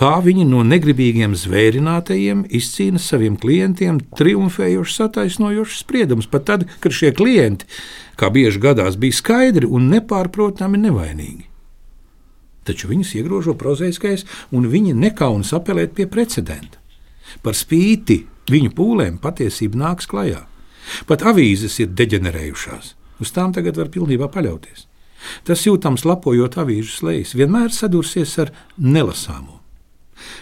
kā 0.00 0.16
viņi 0.24 0.46
no 0.48 0.62
negribīgiem 0.64 1.34
zvērinātajiem 1.36 2.46
izcīna 2.56 3.00
saviem 3.02 3.36
klientiem 3.40 4.00
triumfējošs, 4.16 4.96
sataisnojošs 4.96 5.82
spriedums, 5.84 6.28
pat 6.30 6.46
tad, 6.48 6.66
kad 6.80 6.96
šie 6.96 7.12
klienti, 7.16 7.68
kā 8.16 8.32
bieži 8.32 8.62
gadās, 8.62 8.96
bija 9.00 9.18
skaidri 9.18 9.68
un 9.68 9.90
nepārprotami 9.92 10.80
nevainīgi. 10.80 11.44
Taču 12.64 12.88
viņus 12.88 13.14
iegrožo 13.20 13.56
prozaiskais, 13.60 14.24
un 14.56 14.68
viņi 14.72 14.96
nekaunas 14.96 15.52
apelēt 15.56 15.92
pie 15.96 16.08
precedenta. 16.08 16.80
Par 17.44 17.56
spīti 17.56 18.22
viņu 18.50 18.72
pūlēm 18.76 19.20
patiesība 19.20 19.84
nāks 19.84 20.08
klajā. 20.10 20.46
Pat 21.08 21.24
avīzes 21.28 21.76
ir 21.84 21.92
deģenerējušās. 21.96 22.94
Uz 23.20 23.36
tām 23.36 23.52
tagad 23.52 23.76
var 23.76 23.92
pilnībā 23.92 24.30
paļauties. 24.32 24.86
Tas 25.44 25.68
jūtams 25.68 26.06
lapojot 26.08 26.56
avīžu 26.60 26.96
slēdzis, 26.96 27.36
vienmēr 27.36 27.72
sadursies 27.76 28.38
ar 28.40 28.54
nelasāmo. 28.80 29.59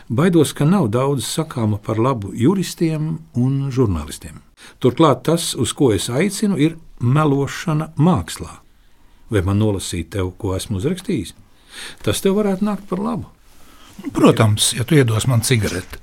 Baidos, 0.09 0.53
ka 0.57 0.67
nav 0.69 0.89
daudz 0.95 1.27
sakāma 1.27 1.79
par 1.83 2.01
labu 2.01 2.33
juristiem 2.35 3.19
un 3.39 3.57
žurnālistiem. 3.75 4.41
Turklāt 4.83 5.25
tas, 5.29 5.55
uz 5.55 5.73
ko 5.77 5.93
es 5.95 6.09
aicinu, 6.11 6.59
ir 6.59 6.77
melošana 7.01 7.93
mākslā. 7.97 8.61
Vai 9.29 9.43
man 9.45 9.61
nolasīt 9.61 10.11
tev, 10.15 10.33
ko 10.41 10.55
esmu 10.57 10.81
uzrakstījis? 10.81 11.35
Tas 12.03 12.23
tev 12.25 12.39
varētu 12.41 12.65
nākt 12.65 12.89
par 12.91 13.03
labu. 13.03 13.29
Protams, 14.15 14.73
ja 14.79 14.87
tu 14.87 14.95
iedos 14.95 15.27
man 15.27 15.43
cigareti. 15.43 15.99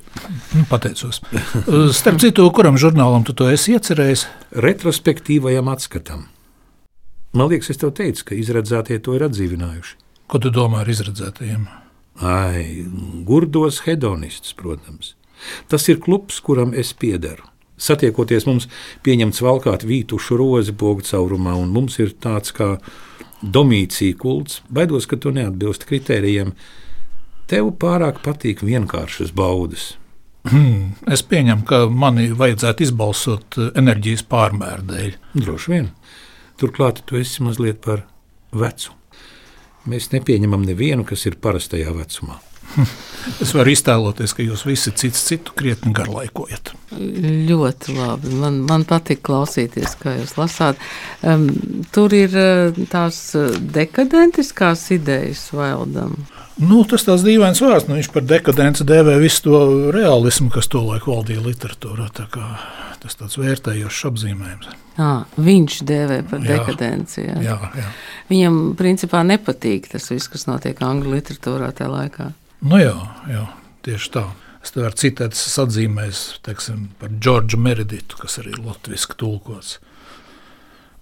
Nu, 0.54 0.66
pateicos. 0.70 1.22
Starp 2.00 2.20
citu, 2.24 2.48
kuram 2.56 2.80
žurnālam 2.80 3.24
tu 3.28 3.36
to 3.36 3.48
esi 3.52 3.76
iecerējis? 3.76 4.26
Retrospektīvajam 4.66 5.72
atskatam. 5.72 6.28
Man 7.36 7.52
liekas, 7.52 7.72
es 7.74 7.80
tev 7.82 7.92
teicu, 7.96 8.30
ka 8.30 8.38
izredzētie 8.40 9.00
to 9.04 9.16
ir 9.18 9.26
atdzīvinājuši. 9.28 9.98
Ko 10.32 10.40
tu 10.42 10.52
domā 10.54 10.84
ar 10.84 10.92
izredzētajiem? 10.92 11.66
Ai, 12.24 12.86
gurdos 13.28 13.82
hedonistus, 13.86 14.54
protams. 14.56 15.16
Tas 15.68 15.88
ir 15.92 16.00
klubs, 16.00 16.40
kuram 16.40 16.72
es 16.74 16.94
piederu. 16.96 17.44
Satiekoties 17.76 18.46
mums, 18.48 18.70
pieņemts 19.04 19.42
valkāt 19.44 19.84
vītušu 19.84 20.38
rozi 20.40 20.72
pogu 20.80 21.04
caurumā, 21.04 21.58
un 21.60 21.74
mums 21.76 22.00
ir 22.00 22.14
tāds 22.24 22.56
kā 22.56 22.78
domīcija 23.44 24.16
kults. 24.20 24.62
Baidos, 24.72 25.10
ka 25.12 25.20
tu 25.20 25.34
neatbilst 25.36 25.84
kritērijiem. 25.90 26.56
Tev 27.52 27.74
pārāk 27.82 28.24
patīk 28.24 28.64
vienkāršas 28.66 29.36
baudas. 29.36 29.94
Hmm, 30.46 30.94
es 31.10 31.24
pieņemu, 31.26 31.66
ka 31.66 31.86
mani 31.90 32.30
vajadzētu 32.38 32.86
izbalsot 32.86 33.58
eh, 33.58 33.72
enerģijas 33.82 34.24
pārmēru 34.30 34.86
dēļ. 34.92 35.16
Droši 35.42 35.72
vien. 35.74 35.90
Turklāt 36.62 37.02
tu 37.10 37.18
esi 37.20 37.44
mazliet 37.44 37.82
par 37.84 38.06
vecu. 38.56 38.94
Mēs 39.90 40.12
nepieņemam 40.14 40.66
nevienu, 40.66 41.06
kas 41.08 41.28
ir 41.30 41.40
parastajā 41.42 41.94
vecumā. 41.96 42.40
Es 43.42 43.56
varu 43.56 43.72
iztēloties, 43.74 44.36
ka 44.38 44.44
jūs 44.46 44.66
visi 44.68 44.92
cits 44.94 45.24
citu 45.26 45.56
krietni 45.58 45.94
garlaikojat. 45.96 46.76
Ļoti 46.94 47.96
labi. 47.96 48.34
Man, 48.38 48.60
man 48.70 48.86
patīk 48.86 49.24
klausīties, 49.26 49.96
kā 49.98 50.14
jūs 50.20 50.36
lasāt. 50.38 50.82
Um, 51.26 51.48
tur 51.96 52.14
ir 52.14 52.36
uh, 52.38 52.78
tās 52.92 53.18
eh, 53.38 53.58
dekadentiskās 53.58 54.86
idejas 54.94 55.48
valdam. 55.58 56.14
Nu, 56.62 56.84
tas 56.88 57.08
tāds 57.08 57.26
dīvains 57.26 57.60
vārds. 57.66 57.90
Nu, 57.90 57.98
viņš 57.98 58.12
par 58.14 58.28
dekadenci 58.30 58.86
dēvē 58.88 59.18
visu 59.24 59.48
to 59.50 59.62
realismu, 59.96 60.52
kas 60.54 60.70
tolaik 60.72 61.10
valdīja 61.10 61.44
literatūrā. 61.44 62.12
Tas 63.06 63.20
tāds 63.20 63.36
vērtējošs 63.38 64.06
apzīmējums. 64.10 64.70
À, 64.98 65.10
viņš 65.38 65.76
dēvē 65.86 66.16
par 66.26 66.40
dekadenci. 66.42 67.20
Jā. 67.22 67.36
Jā, 67.44 67.58
jā. 67.78 67.90
Viņam 68.32 68.58
principā 68.80 69.22
nepatīk 69.28 69.92
tas 69.92 70.10
viss, 70.10 70.32
kas 70.32 70.48
notiek 70.50 70.82
angļu 70.82 71.14
literatūrā 71.14 71.70
tajā 71.78 71.92
laikā. 71.92 72.32
Nu, 72.66 72.80
jā, 72.82 72.96
jā, 73.30 73.44
tieši 73.86 74.10
tā. 74.16 74.26
Es 74.66 74.74
te 74.74 74.82
varu 74.82 74.98
citēt, 74.98 75.38
es 75.38 75.60
atzīmēju 75.62 76.42
teiksim, 76.48 76.88
par 76.98 77.14
Džordžu 77.14 77.60
Meriditu, 77.62 78.18
kas 78.18 78.40
arī 78.42 78.56
ir 78.56 78.64
latviešu 78.66 79.20
tulkots. 79.22 79.76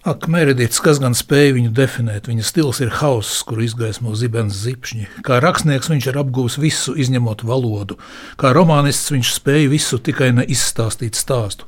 Ak, 0.04 0.26
Meredīts, 0.28 0.82
kas 0.84 0.98
gan 1.00 1.14
spēja 1.16 1.54
viņu 1.56 1.70
definēt, 1.72 2.26
viņa 2.28 2.44
stils 2.44 2.82
ir 2.84 2.90
hauss, 2.98 3.38
kur 3.48 3.62
izgaismo 3.64 4.12
zibens 4.20 4.58
zipšņi. 4.60 5.06
Kā 5.24 5.38
rakstnieks 5.40 5.88
viņš 5.88 6.08
ir 6.10 6.18
apgūlis 6.20 6.58
visu, 6.60 6.92
izņemot 6.92 7.40
valodu. 7.48 7.96
Kā 8.36 8.50
romānists 8.52 9.08
viņš 9.14 9.30
spēja 9.38 9.70
visu, 9.72 9.96
tikai 9.96 10.28
ne 10.36 10.44
izstāstīt 10.44 11.16
stāstu. 11.16 11.64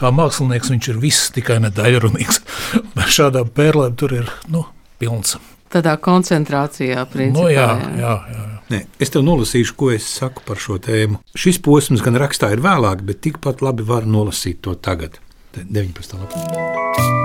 Kā 0.00 0.08
mākslinieks 0.16 0.72
viņš 0.72 0.88
ir 0.94 1.02
viss, 1.02 1.28
tikai 1.36 1.58
ne 1.60 1.68
daļrunīgs. 1.76 2.40
Bez 2.96 3.12
šādām 3.18 3.52
pērlēm 3.52 3.98
tur 4.00 4.16
ir 4.16 4.32
nu, 4.48 4.64
pilns. 4.96 5.36
Tādā 5.68 5.98
koncentrācijā, 6.00 7.04
principā. 7.12 7.36
Nu, 7.36 7.50
jā, 7.52 7.68
jā, 8.00 8.14
jā. 8.32 8.46
Nē, 8.72 8.80
es 8.96 9.12
tev 9.12 9.26
nolasīšu, 9.28 9.76
ko 9.76 9.90
es 9.92 10.08
saku 10.08 10.40
par 10.48 10.56
šo 10.56 10.78
tēmu. 10.80 11.20
Šis 11.36 11.60
posms 11.60 12.00
gan 12.06 12.16
rakstā 12.16 12.54
ir 12.56 12.64
vēlāk, 12.64 13.04
bet 13.04 13.20
tikpat 13.28 13.60
labi 13.60 13.84
var 13.84 14.08
nolasīt 14.08 14.64
to 14.64 14.72
tagad, 14.72 15.20
19. 15.60 16.16
lapā. 16.16 17.23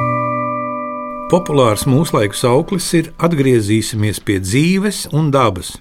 Populārs 1.30 1.84
mūsdienu 1.86 2.34
sauklis 2.34 2.88
ir 2.98 3.12
atgriezīsimies 3.22 4.18
pie 4.26 4.40
dzīves 4.42 5.04
un 5.14 5.28
dabas. 5.30 5.76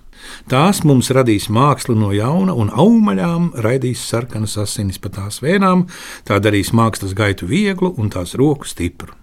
Tās 0.45 0.83
mums 0.85 1.09
radīs 1.09 1.47
mākslu 1.49 1.95
no 1.97 2.11
jauna, 2.13 2.53
un 2.53 2.69
augaļām 2.69 3.47
raidīs 3.65 4.03
sarkanas 4.11 4.59
asinis 4.61 5.01
pa 5.01 5.09
tās 5.15 5.41
vēnām, 5.41 5.87
tā 6.29 6.37
darīs 6.45 6.75
mākslas 6.77 7.17
gaitu 7.17 7.49
vieglu 7.49 7.95
un 7.97 8.13
tās 8.13 8.37
roku 8.37 8.69
stipru. 8.69 9.15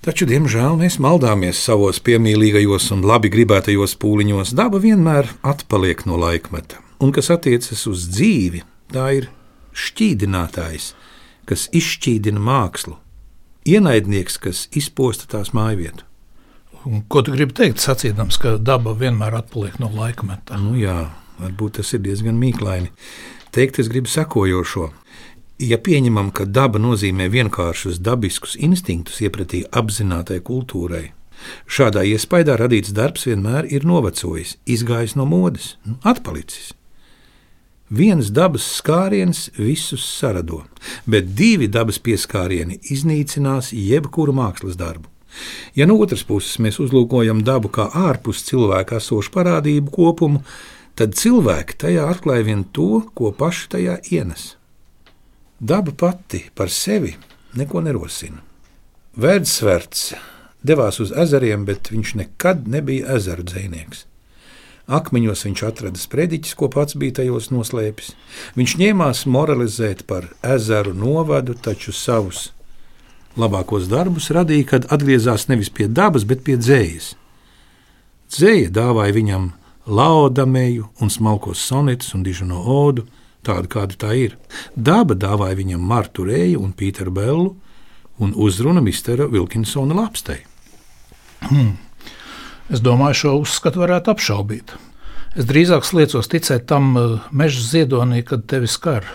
Taču, 0.00 0.24
diemžēl, 0.32 0.80
mēs 0.80 0.96
maldāmies 0.96 1.60
savos 1.60 2.00
piemīlīgajos 2.00 2.88
un 2.96 3.04
labi 3.04 3.28
gribētajos 3.36 3.98
pūliņos. 4.00 4.56
Daba 4.56 4.80
vienmēr 4.80 5.28
atpaliek 5.44 6.06
no 6.08 6.16
laikmeta, 6.24 6.80
un 7.04 7.12
kas 7.12 7.28
attiecas 7.36 7.84
uz 7.84 8.08
dzīvi, 8.16 8.64
tā 8.96 9.12
ir 9.20 9.28
šķīdinātājs, 9.76 10.94
kas 11.44 11.68
izšķīdina 11.68 12.40
mākslu, 12.40 12.96
ienaidnieks, 13.68 14.38
kas 14.42 14.66
izposta 14.76 15.28
tās 15.30 15.52
mājvietu. 15.56 16.06
Un 16.88 17.04
ko 17.08 17.22
tu 17.22 17.34
gribi 17.34 17.54
teikt, 17.54 17.82
sacīdams, 17.82 18.40
ka 18.42 18.56
daba 18.58 18.94
vienmēr 18.98 19.36
atpaliek 19.38 19.78
no 19.78 19.90
laikmeta? 19.94 20.58
Nu, 20.58 20.74
jā, 20.78 21.12
varbūt 21.38 21.78
tas 21.78 21.92
ir 21.94 22.02
diezgan 22.02 22.40
mīklaini. 22.40 22.90
Teikt, 23.54 23.78
es 23.78 23.90
gribu 23.92 24.10
sekojošo. 24.10 24.88
Ja 25.62 25.78
pieņemam, 25.78 26.32
ka 26.34 26.48
daba 26.48 26.80
nozīmē 26.82 27.28
vienkāršus 27.30 28.00
dabiskus 28.02 28.56
instinktus 28.58 29.20
iepratī 29.22 29.62
apzinātai 29.70 30.40
kultūrai, 30.42 31.12
šādā 31.70 32.02
iespējā 32.08 32.58
radīts 32.58 32.94
darbs 32.96 33.28
vienmēr 33.30 33.70
ir 33.70 33.86
novecojis, 33.86 34.56
izgājis 34.66 35.14
no 35.14 35.28
modes, 35.28 35.76
nu, 35.86 36.00
atpalicis. 36.02 36.72
Viens 37.92 38.30
dabas 38.32 38.64
skāriens 38.78 39.50
visus 39.58 40.04
sarado, 40.08 40.62
bet 41.04 41.34
divi 41.36 41.66
dabas 41.68 41.98
pieskārieni 42.00 42.78
iznīcinās 42.94 43.74
jebkuru 43.76 44.32
mākslas 44.32 44.78
darbu. 44.80 45.10
Ja 45.76 45.84
no 45.88 45.98
otras 46.00 46.22
puses 46.24 46.56
mēs 46.56 46.78
uzlūkojam 46.80 47.42
dabu 47.44 47.68
kā 47.72 47.90
ārpus 47.92 48.44
cilvēka 48.48 48.96
esošu 48.96 49.32
parādību 49.34 49.92
kopumu, 49.92 50.40
tad 50.96 51.18
cilvēki 51.20 51.76
tajā 51.84 52.06
atklāja 52.14 52.46
vien 52.48 52.62
to, 52.64 53.02
ko 53.12 53.32
paši 53.36 53.68
tajā 53.76 53.98
ienes. 54.12 54.54
Daba 55.60 55.92
pati 55.92 56.46
par 56.56 56.72
sevi 56.72 57.12
neko 57.60 57.84
nerosina. 57.84 58.40
Vērtsverts 59.20 60.14
devās 60.64 60.96
uz 61.04 61.12
ezeriem, 61.12 61.68
bet 61.68 61.92
viņš 61.92 62.14
nekad 62.22 62.64
nebija 62.72 63.18
ezeru 63.18 63.44
dzinieks. 63.44 64.06
Akmeņos 64.90 65.44
viņš 65.46 65.62
atrada 65.68 66.00
sprediķus, 66.00 66.56
ko 66.58 66.68
pats 66.72 66.96
bija 66.98 67.20
tajos 67.20 67.52
noslēpis. 67.54 68.12
Viņš 68.58 68.74
ņēmās 68.80 69.24
moralizēt 69.30 70.02
par 70.08 70.26
ezeru 70.42 70.94
novadu, 70.96 71.54
taču 71.54 71.94
savus 71.94 72.50
labākos 73.38 73.86
darbus 73.88 74.30
radīja, 74.34 74.66
kad 74.74 74.88
atgriezās 74.92 75.46
nevis 75.48 75.70
pie 75.70 75.86
dabas, 75.88 76.26
bet 76.28 76.42
pie 76.44 76.58
dzējas. 76.58 77.14
Dzēja 78.32 78.72
dāvāja 78.74 79.14
viņam 79.14 79.50
laudameju 79.86 80.88
un 81.00 81.10
smalkos 81.10 81.62
sonetus 81.62 82.14
un 82.16 82.22
dižu 82.26 82.46
no 82.48 82.62
odu, 82.62 83.06
tādu 83.46 83.70
kāda 83.70 83.98
tā 83.98 84.12
ir. 84.18 84.36
Daba 84.76 85.14
dāvāja 85.14 85.58
viņam 85.58 85.82
Martu 85.82 86.26
Rēju 86.26 86.62
un 86.62 86.74
Pīteru 86.74 87.14
Bellu 87.14 87.54
un 88.22 88.34
uzrunu 88.34 88.82
Mistera 88.82 89.26
Vilkinsona 89.30 89.94
lapstei. 89.94 90.42
Es 92.70 92.82
domāju, 92.84 93.18
šo 93.18 93.34
uzskatu 93.42 93.82
varētu 93.82 94.12
apšaubīt. 94.12 94.76
Es 95.32 95.48
drīzāk 95.48 95.86
liecos 95.96 96.28
ticēt 96.28 96.68
tam 96.68 96.92
eh, 96.98 97.18
meža 97.32 97.62
ziedonī, 97.64 98.22
kad 98.22 98.46
tevi 98.46 98.68
skar. 98.68 99.06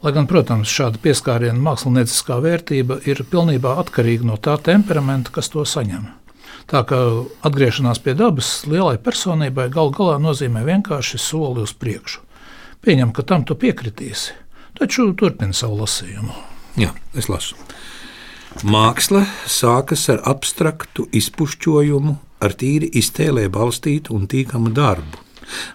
Lai 0.00 0.12
gan, 0.16 0.24
protams, 0.28 0.70
šāda 0.72 1.00
pieskāriena 1.00 1.60
mākslinieckā 1.60 2.38
vērtība 2.40 3.00
ir 3.08 3.20
pilnībā 3.28 3.74
atkarīga 3.82 4.28
no 4.30 4.38
tā 4.40 4.56
temperamenta, 4.64 5.32
kas 5.34 5.52
to 5.52 5.64
saņem. 5.68 6.06
Tā 6.70 6.84
kā 6.88 6.98
atgriešanās 7.44 8.00
pie 8.04 8.14
dabas 8.16 8.62
lielai 8.70 8.94
personībai 9.02 9.68
galu 9.72 9.92
galā 9.96 10.16
nozīmē 10.22 10.62
vienkārši 10.68 11.20
soli 11.20 11.64
uz 11.66 11.74
priekšu. 11.76 12.22
Pieņem, 12.80 13.12
ka 13.12 13.26
tam 13.26 13.44
tu 13.44 13.56
piekritīsi, 13.60 14.36
taču 14.78 15.10
turpini 15.12 15.56
savu 15.56 15.82
lasījumu. 15.82 16.32
Jā, 16.80 16.94
es 17.18 17.28
lasu. 17.28 17.58
Māksla 18.64 19.26
sākas 19.50 20.06
ar 20.14 20.22
abstraktu 20.30 21.04
izpušķojumu, 21.12 22.16
ar 22.40 22.56
tīri 22.56 22.90
iztēlē 23.00 23.48
balstītu 23.52 24.14
un 24.16 24.26
tīkamu 24.30 24.72
darbu. 24.76 25.26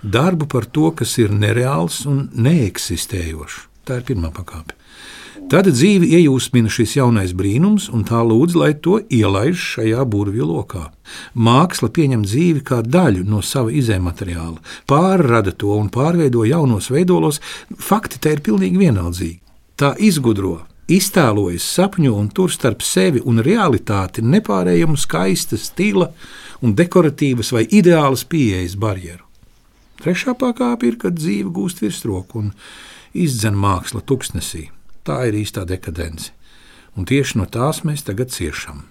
Darbu 0.02 0.48
par 0.48 0.66
to, 0.66 0.92
kas 0.96 1.18
ir 1.22 1.34
nereāls 1.34 2.06
un 2.10 2.30
neeksistējošs. 2.34 3.62
Tā 3.86 4.00
ir 4.00 4.08
pirmā 4.08 4.32
pakāpe. 4.34 4.74
Tad 5.46 5.68
dzīvi 5.70 6.08
iejūsmina 6.18 6.72
šis 6.74 6.96
jaunais 6.96 7.36
brīnums, 7.38 7.86
un 7.94 8.02
tā 8.08 8.18
lūdz, 8.26 8.56
lai 8.58 8.72
to 8.82 8.96
ielaiž 9.14 9.60
šajā 9.76 10.06
burvju 10.10 10.48
lokā. 10.50 10.88
Māksla 11.38 11.92
pieņem 11.94 12.24
dzīvi 12.26 12.64
kā 12.66 12.80
daļu 12.82 13.28
no 13.30 13.44
sava 13.46 13.70
izējumateriāla, 13.70 14.58
pārrada 14.90 15.54
to 15.54 15.76
un 15.78 15.92
pārveido 15.94 16.48
jaunos 16.50 16.90
veidolos. 16.90 17.42
Fakti 17.78 18.18
te 18.24 18.34
ir 18.34 18.42
pilnīgi 18.48 18.82
vienaldzīgi. 18.88 19.38
Tā 19.78 19.92
izgudro, 20.02 20.64
iztēlojas, 20.92 21.66
sapņo 21.78 22.14
un 22.20 22.30
tur 22.30 22.52
starp 22.54 22.84
sevi 22.86 23.22
un 23.26 23.42
realitāti 23.44 24.24
nepārējumu 24.26 24.98
skaista 25.00 25.58
stila 25.58 26.12
un 26.62 26.76
dekoratīvas 26.78 27.52
vai 27.56 27.66
ideālas 27.66 28.26
pieejas 28.30 28.78
barjeru. 28.80 29.24
Trešā 30.02 30.36
pakāpe 30.38 30.90
ir, 30.90 30.98
kad 31.02 31.16
dzīve 31.18 31.50
gūst 31.56 31.82
virsroku 31.82 32.42
un 32.44 32.52
izdzen 33.16 33.56
māksla 33.58 34.04
tuksnesī. 34.06 34.68
Tā 35.06 35.24
ir 35.30 35.40
īstā 35.40 35.64
dekadence. 35.66 36.34
Un 36.96 37.08
tieši 37.08 37.40
no 37.40 37.46
tās 37.52 37.84
mēs 37.88 38.06
tagad 38.08 38.32
ciešam. 38.34 38.84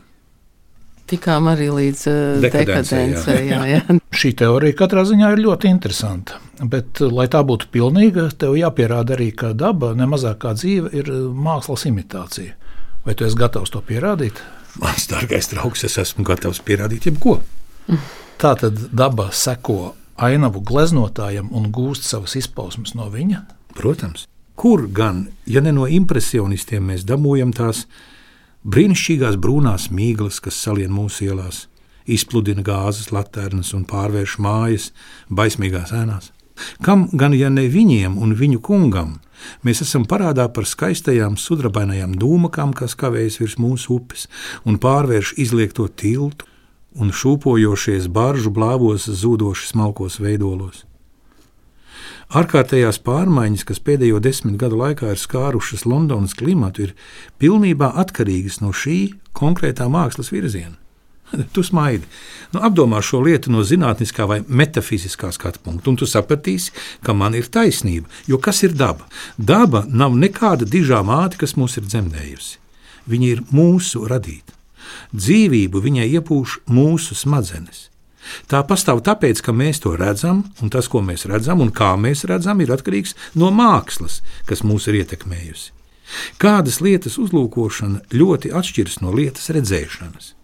Tikām 1.10 1.50
arī 1.52 1.68
līdz 1.68 2.02
uh, 2.08 2.16
dekadencei. 2.40 3.04
Jā. 3.12 3.44
Jā, 3.44 3.60
jā. 3.68 3.98
Šī 4.20 4.32
teorija 4.40 4.76
katrā 4.78 5.04
ziņā 5.08 5.34
ir 5.34 5.42
ļoti 5.44 5.68
interesanta. 5.68 6.40
Bet, 6.62 7.00
eh, 7.02 7.10
lai 7.10 7.26
tā 7.28 7.42
būtu 7.44 7.68
pilnīga, 7.74 8.28
tev 8.38 8.54
jāpierāda 8.58 9.16
arī, 9.16 9.30
ka 9.36 9.52
daba, 9.58 9.92
nemazāk 9.98 10.40
kā 10.44 10.54
dzīve, 10.56 10.92
ir 10.94 11.10
eh, 11.10 11.24
mākslas 11.46 11.84
imitācija. 11.90 12.54
Vai 13.04 13.16
tu 13.18 13.26
esi 13.26 13.36
gatavs 13.36 13.74
to 13.74 13.82
pierādīt? 13.84 14.40
Mans 14.80 15.08
dārgais 15.10 15.50
draugs, 15.52 15.84
es 15.86 15.98
esmu 16.00 16.24
gatavs 16.26 16.62
pierādīt 16.64 17.10
jebko. 17.10 17.40
Tā 18.40 18.54
tad 18.58 18.80
daba 18.94 19.28
seko 19.34 19.94
ainavu 20.16 20.62
gleznotājam 20.64 21.50
un 21.54 21.68
gūst 21.74 22.06
savas 22.08 22.36
izpausmes 22.38 22.94
no 22.98 23.10
viņa? 23.12 23.44
Protams. 23.74 24.28
Kur 24.54 24.86
gan, 24.94 25.26
ja 25.50 25.60
ne 25.60 25.72
no 25.74 25.86
impresionistiem, 25.90 26.86
mēs 26.92 27.02
dabūjam 27.06 27.50
tās 27.54 27.84
brīnišķīgās 28.64 29.36
brūnās 29.40 29.90
mīklas, 29.92 30.40
kas 30.40 30.56
salien 30.56 30.92
mūsu 30.94 31.28
ielās, 31.28 31.66
izpludina 32.04 32.64
gāzes 32.64 33.10
laternas 33.12 33.74
un 33.76 33.84
pārvērš 33.88 34.38
mājas 34.40 34.90
baismīgās 35.28 35.92
ēnās? 35.92 36.30
Kam 36.86 37.08
gan, 37.12 37.34
ja 37.34 37.50
ne 37.50 37.66
viņiem 37.68 38.16
un 38.22 38.32
viņu 38.38 38.60
kungam, 38.62 39.18
mēs 39.66 39.82
esam 39.82 40.06
parādā 40.06 40.46
par 40.54 40.68
skaistajām 40.70 41.36
sudrabainajām 41.40 42.14
dūmakām, 42.20 42.72
kas 42.78 42.94
kavējas 42.98 43.40
virs 43.42 43.58
mūsu 43.58 43.98
upes 43.98 44.28
un 44.64 44.78
pārvērš 44.78 45.34
izliekto 45.44 45.88
tiltu 45.88 46.46
un 46.94 47.10
šūpojošies 47.10 48.06
baržu 48.06 48.54
blāvos 48.54 49.10
zūdoši 49.10 49.72
smalkos 49.74 50.20
veidolos? 50.22 50.84
Ārkārtējās 52.32 53.02
pārmaiņas, 53.04 53.66
kas 53.68 53.82
pēdējo 53.84 54.20
desmit 54.24 54.56
gadu 54.60 54.78
laikā 54.80 55.12
ir 55.12 55.20
skārušas 55.20 55.84
Londonas 55.84 56.34
klimatu, 56.38 56.88
ir 56.88 56.94
pilnībā 57.42 57.92
atkarīgas 58.00 58.62
no 58.62 58.72
šī 58.72 59.14
konkrētā 59.36 59.90
mākslas 59.92 60.32
virziena. 60.32 60.78
Tu 61.54 61.62
smaidi. 61.66 62.06
Nu, 62.54 62.62
apdomā 62.64 63.00
šo 63.02 63.20
lietu 63.24 63.52
no 63.52 63.64
zinātniskā 63.66 64.26
vai 64.30 64.40
metafiziskā 64.48 65.32
skatu 65.34 65.62
punkta, 65.64 65.90
un 65.90 65.98
tu 66.00 66.08
sapratīsi, 66.08 66.72
ka 67.04 67.14
man 67.16 67.34
ir 67.34 67.48
taisnība. 67.50 68.08
Jo 68.30 68.38
kas 68.38 68.62
ir 68.66 68.76
daba? 68.78 69.08
Daba 69.36 69.84
nav 69.88 70.16
nekāda 70.16 70.68
dižā 70.68 71.02
māte, 71.06 71.40
kas 71.40 71.56
mūs 71.58 71.78
ir 71.80 71.88
dzemdējusi. 71.88 72.60
Viņa 73.10 73.32
ir 73.32 73.42
mūsu 73.52 74.06
radīta. 74.08 74.54
Dzīvību 75.12 75.80
viņai 75.80 76.06
iepūš 76.18 76.60
mūsu 76.70 77.16
smadzenes. 77.18 77.88
Tā 78.50 78.62
pastāv 78.66 79.02
tāpēc, 79.04 79.42
ka 79.44 79.52
mēs 79.52 79.82
to 79.84 79.94
redzam, 79.98 80.44
un 80.62 80.72
tas, 80.72 80.88
ko 80.88 81.02
mēs 81.04 81.26
redzam 81.30 81.62
un 81.64 81.72
kā 81.74 81.94
mēs 82.00 82.24
redzam, 82.30 82.60
ir 82.60 82.72
atkarīgs 82.74 83.16
no 83.40 83.50
mākslas, 83.54 84.20
kas 84.48 84.64
mūs 84.66 84.88
ir 84.90 85.02
ietekmējusi. 85.02 85.72
Kādas 86.40 86.80
lietas 86.84 87.18
uzlūkošana 87.20 88.04
ļoti 88.12 88.52
atšķiras 88.54 89.00
no 89.02 89.12
lietas 89.14 89.50
redzēšanas. 89.54 90.34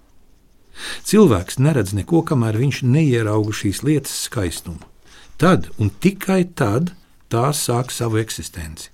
Cilvēks 1.05 1.59
neredz 1.61 1.93
neko, 1.97 2.23
kamēr 2.25 2.57
viņš 2.61 2.83
neierauga 2.89 3.53
šīs 3.57 3.83
lietas 3.85 4.15
skaistumu. 4.27 4.81
Tad 5.41 5.69
un 5.81 5.93
tikai 5.93 6.45
tad 6.57 6.95
tās 7.33 7.61
sāk 7.69 7.93
savu 7.93 8.21
eksistenci. 8.21 8.91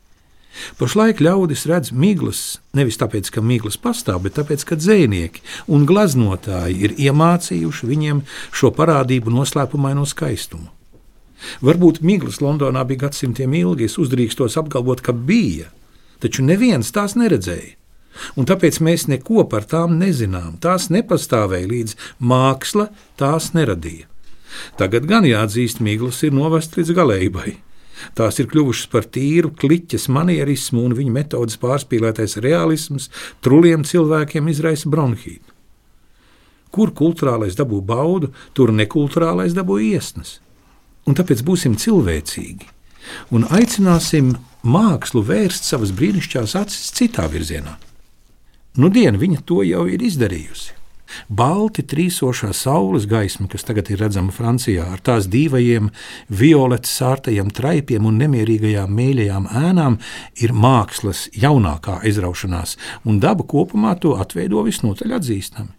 Pašlaik 0.81 1.21
ļaudis 1.25 1.66
redz 1.69 1.92
miglas 1.92 2.59
nevis 2.77 2.99
tāpēc, 3.01 3.31
ka 3.33 3.42
miglas 3.45 3.77
pastāv, 3.81 4.23
bet 4.27 4.37
tāpēc, 4.38 4.64
ka 4.69 4.79
dzinieki 4.81 5.45
un 5.73 5.87
gleznotāji 5.88 6.79
ir 6.88 6.97
iemācījuši 7.09 7.90
viņiem 7.90 8.23
šo 8.53 8.73
parādību 8.77 9.33
noslēpumaino 9.35 10.07
skaistumu. 10.09 10.71
Varbūt 11.64 12.01
miglas 12.01 12.40
Londonā 12.40 12.85
bija 12.88 13.07
gadsimtiem 13.07 13.55
ilgi, 13.59 13.90
es 13.90 13.99
uzdrīkstos 14.01 14.57
apgalvot, 14.61 15.03
ka 15.05 15.12
bija, 15.12 15.69
taču 16.25 16.45
neviens 16.45 16.92
tās 16.95 17.16
neredzēja. 17.19 17.77
Un 18.40 18.49
tāpēc 18.49 18.81
mēs 18.81 19.07
neko 19.12 19.45
par 19.51 19.66
tām 19.69 19.99
nezinām. 20.01 20.57
Tās 20.64 20.88
nepastāvēja 20.88 21.69
līdz 21.69 21.97
māksla 22.25 22.88
tās 23.21 23.51
neradīja. 23.53 24.09
Tagad 24.81 25.05
gan 25.09 25.27
jāatzīst, 25.29 25.83
miglas 25.85 26.23
ir 26.25 26.33
novest 26.33 26.79
līdz 26.79 26.95
galējībai. 26.97 27.57
Tās 28.19 28.41
ir 28.43 28.49
kļuvušas 28.51 28.91
par 28.93 29.09
tīru 29.09 29.53
kliķes 29.57 30.09
manierismu, 30.13 30.85
un 30.85 30.97
viņa 30.99 31.15
metodas 31.15 31.59
pārspīlētais 31.63 32.39
realisms 32.45 33.11
truliem 33.45 33.85
cilvēkiem 33.89 34.49
izraisa 34.53 34.91
bronhītu. 34.93 35.53
Kur 36.75 36.93
kultūrālais 36.93 37.57
dabū 37.57 37.81
baudu, 37.81 38.33
tur 38.53 38.73
nekultūrālais 38.75 39.57
dabū 39.57 39.81
iesnas. 39.91 40.41
Un 41.07 41.17
tāpēc 41.17 41.45
būsim 41.47 41.77
cilvēcīgi 41.79 42.75
un 43.31 43.47
aicināsim 43.55 44.35
mākslu 44.67 45.23
vērst 45.27 45.69
savas 45.69 45.93
brīnišķīgās 45.97 46.57
acis 46.59 46.91
citā 46.97 47.27
virzienā. 47.31 47.77
Nu, 48.77 48.91
diena 48.93 49.19
viņa 49.19 49.45
to 49.49 49.63
jau 49.65 49.87
ir 49.89 50.03
izdarījusi. 50.05 50.75
Balti 51.29 51.83
trīsošā 51.83 52.53
saules 52.57 53.07
gaisma, 53.11 53.49
kas 53.51 53.66
tagad 53.66 53.90
ir 53.90 54.01
redzama 54.05 54.35
Francijā, 54.35 54.87
ar 54.92 55.03
tās 55.05 55.29
dīvainajiem, 55.33 55.90
violetas 56.29 56.92
sārtajiem 56.99 57.51
traipiem 57.55 58.07
un 58.07 58.21
nemierīgajām 58.23 58.92
mēļajām 58.92 59.49
ēnām, 59.62 59.99
ir 60.42 60.53
mākslas 60.53 61.27
jaunākā 61.37 62.01
izraušanās, 62.09 62.77
un 63.05 63.21
daba 63.21 63.47
kopumā 63.47 63.97
to 64.01 64.16
atveido 64.21 64.62
visnotaļ 64.66 65.19
atzīstami. 65.19 65.73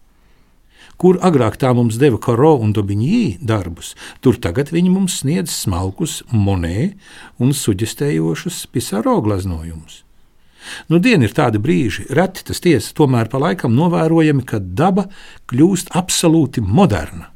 Kur 0.98 1.20
agrāk 1.22 1.60
tā 1.62 1.70
mums 1.78 2.00
deva 2.02 2.18
karo 2.18 2.56
un 2.58 2.72
dobiņī 2.74 3.38
darbus, 3.46 3.94
tur 4.22 4.40
tagad 4.42 4.72
viņi 4.74 4.90
mums 4.90 5.20
sniedz 5.22 5.54
smalkus 5.54 6.24
monē 6.34 6.96
un 7.38 7.54
suģestējošus 7.54 8.66
pisaro 8.74 9.20
glaznojumus. 9.22 10.07
Nu, 10.92 11.00
diena 11.04 11.28
ir 11.28 11.34
tāda 11.36 11.62
brīži, 11.62 12.08
reti 12.14 12.46
tas 12.48 12.62
tiesa, 12.64 12.94
tomēr 12.98 13.30
pa 13.32 13.42
laikam 13.42 13.76
novērojami, 13.78 14.46
ka 14.48 14.60
daba 14.60 15.08
kļūst 15.52 15.94
absolūti 15.98 16.64
moderna. 16.64 17.32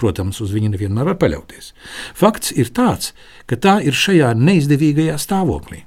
Protams, 0.00 0.40
uz 0.42 0.50
viņu 0.54 0.72
nevienmēr 0.72 1.12
var 1.12 1.18
paļauties. 1.20 1.72
Fakts 2.18 2.50
ir 2.58 2.72
tāds, 2.74 3.12
ka 3.46 3.58
tā 3.60 3.78
ir 3.86 3.94
šajā 3.94 4.32
neizdevīgajā 4.38 5.18
stāvoklī. 5.20 5.84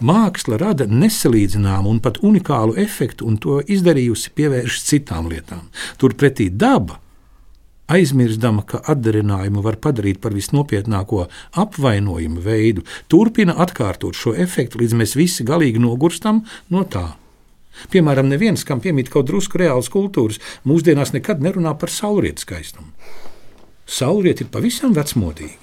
Māksla 0.00 0.56
rada 0.60 0.86
nesalīdzināmu 0.88 1.90
un 1.92 1.98
pat 2.04 2.20
unikālu 2.24 2.78
efektu, 2.80 3.26
un 3.28 3.36
to 3.42 3.58
izdarījusi 3.60 4.32
pievērš 4.38 4.80
citām 4.86 5.28
lietām. 5.32 5.66
Turpretī 6.00 6.48
daba 6.48 7.00
aizmirstama, 7.92 8.64
ka 8.68 8.80
atdarinājumu 8.92 9.62
var 9.64 9.78
padarīt 9.82 10.20
par 10.22 10.36
visnopietnāko 10.36 11.26
apvainojumu 11.58 12.42
veidu, 12.44 12.84
turpina 13.08 13.56
atkārtot 13.64 14.16
šo 14.16 14.34
efektu, 14.36 14.82
līdz 14.82 14.98
mēs 15.00 15.16
visi 15.18 15.46
galīgi 15.48 15.82
nogurstam 15.82 16.44
no 16.74 16.84
tā. 16.84 17.08
Piemēram, 17.92 18.26
neviens, 18.30 18.64
kam 18.66 18.82
piemīt 18.82 19.10
kaut 19.12 19.28
drusku 19.28 19.60
reāls 19.60 19.90
kultūras, 19.92 20.40
mūsdienās 20.66 21.14
nekad 21.14 21.42
nerunā 21.44 21.76
par 21.78 21.92
saulrietu 21.94 22.42
skaistumu. 22.42 22.90
Saulrieti 23.88 24.44
ir 24.44 24.50
pavisam 24.52 24.92
vecmodīgi. 24.96 25.56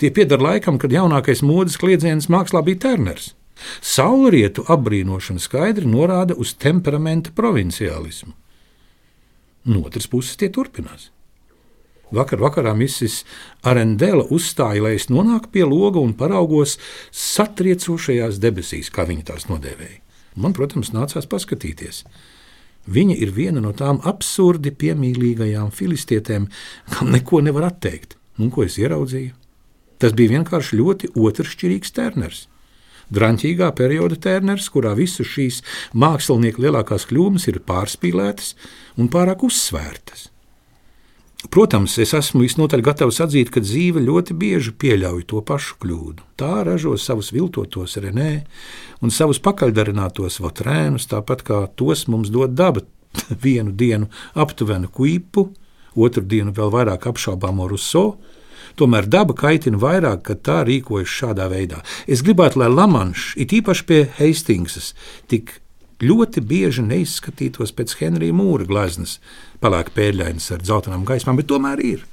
Tie 0.00 0.10
pieder 0.14 0.40
laikam, 0.40 0.78
kad 0.80 0.92
jaunākais 0.92 1.42
modes 1.44 1.76
kliedziens 1.80 2.30
mākslā 2.32 2.62
bija 2.64 2.84
Turners. 2.86 3.32
Saulrietu 3.80 4.66
apbrīnošana 4.68 5.40
skaidri 5.40 5.88
norāda 5.88 6.36
uz 6.36 6.52
temperamenta 6.60 7.32
provinciālismu. 7.36 8.34
No 9.66 9.82
otras 9.88 10.06
puses, 10.06 10.36
tie 10.38 10.52
turpinās. 10.52 11.10
Vakar 12.14 12.38
vakarā 12.38 12.70
misis 12.78 13.24
Arendela 13.66 14.22
uzstāja, 14.30 14.84
lai 14.84 14.94
es 14.94 15.08
nonāktu 15.10 15.50
pie 15.56 15.64
loga 15.66 15.98
un 15.98 16.14
paraugos 16.14 16.76
satriecošajās 17.10 18.38
debesīs, 18.42 18.92
kā 18.94 19.08
viņa 19.08 19.32
tās 19.32 19.48
nodēvēja. 19.50 20.02
Man, 20.36 20.54
protams, 20.54 20.92
nācās 20.94 21.26
paskatīties. 21.26 22.04
Viņa 22.86 23.16
ir 23.18 23.32
viena 23.34 23.62
no 23.62 23.72
tām 23.74 23.98
absurdi 24.06 24.70
piemīlīgajām 24.70 25.72
filistietēm, 25.74 26.46
kam 26.92 27.10
neko 27.10 27.40
nevar 27.42 27.72
atteikt. 27.72 28.14
Un 28.38 28.52
ko 28.54 28.66
es 28.66 28.76
ieraudzīju? 28.78 29.32
Tas 29.98 30.12
bija 30.14 30.36
vienkārši 30.36 30.78
ļoti 30.78 31.10
otršķirīgs 31.16 31.94
tērners. 31.96 32.44
Drāmķīgā 33.16 33.72
perioda 33.78 34.18
tērners, 34.18 34.68
kurā 34.70 34.92
visas 34.98 35.26
šīs 35.30 35.62
mākslinieku 35.94 36.66
lielākās 36.66 37.06
kļūmes 37.10 37.48
ir 37.50 37.62
pārspīlētas 37.66 38.54
un 39.00 39.10
pārāk 39.10 39.46
uzsvērtas. 39.46 40.28
Protams, 41.52 41.94
es 42.02 42.12
esmu 42.16 42.42
visnotaļ 42.42 42.82
gatavs 42.84 43.20
atzīt, 43.22 43.50
ka 43.54 43.60
dzīve 43.62 44.00
ļoti 44.02 44.34
bieži 44.38 44.72
pieļauj 44.80 45.26
to 45.30 45.42
pašu 45.46 45.76
kļūdu. 45.82 46.24
Tā 46.40 46.64
ražo 46.66 46.96
savus 46.98 47.30
viltotos 47.34 47.96
renē 48.02 48.30
un 49.04 49.12
savus 49.14 49.40
pakaļdarinātos 49.44 50.40
votrēnus, 50.42 51.08
tāpat 51.10 51.44
kā 51.46 51.60
tos 51.78 52.06
mums 52.10 52.32
dod 52.34 52.56
daba. 52.58 52.82
Vienu 53.44 53.72
dienu 53.72 54.10
aptuvenu 54.34 54.90
kuipu, 54.92 55.48
otru 55.96 56.24
dienu 56.24 56.52
vēl 56.56 56.72
vairāk 56.74 57.06
apšaubāmo 57.12 57.68
Ruso. 57.70 58.06
Tomēr 58.76 59.06
daba 59.08 59.32
kaitina 59.36 59.78
vairāk, 59.80 60.26
kad 60.26 60.42
tā 60.44 60.58
rīkojas 60.68 61.08
šādā 61.08 61.46
veidā. 61.48 61.78
Es 62.04 62.20
gribētu, 62.26 62.60
lai 62.60 62.68
Lamanšs, 62.68 63.36
it 63.40 63.54
īpaši 63.56 63.86
pie 63.88 64.02
Heistingsas, 64.18 64.92
tik 65.30 65.54
ļoti 66.02 66.42
bieži 66.44 66.84
neizskatītos 66.84 67.72
pēc 67.76 67.96
Henrija 68.00 68.34
Mūra 68.36 68.66
gleznas, 68.68 69.18
pelēka 69.62 69.94
pērļainas 69.96 70.50
ar 70.52 70.62
dzeltenām 70.64 71.06
gaismām, 71.08 71.38
bet 71.40 71.48
tomēr 71.52 71.82
ir. 71.84 72.04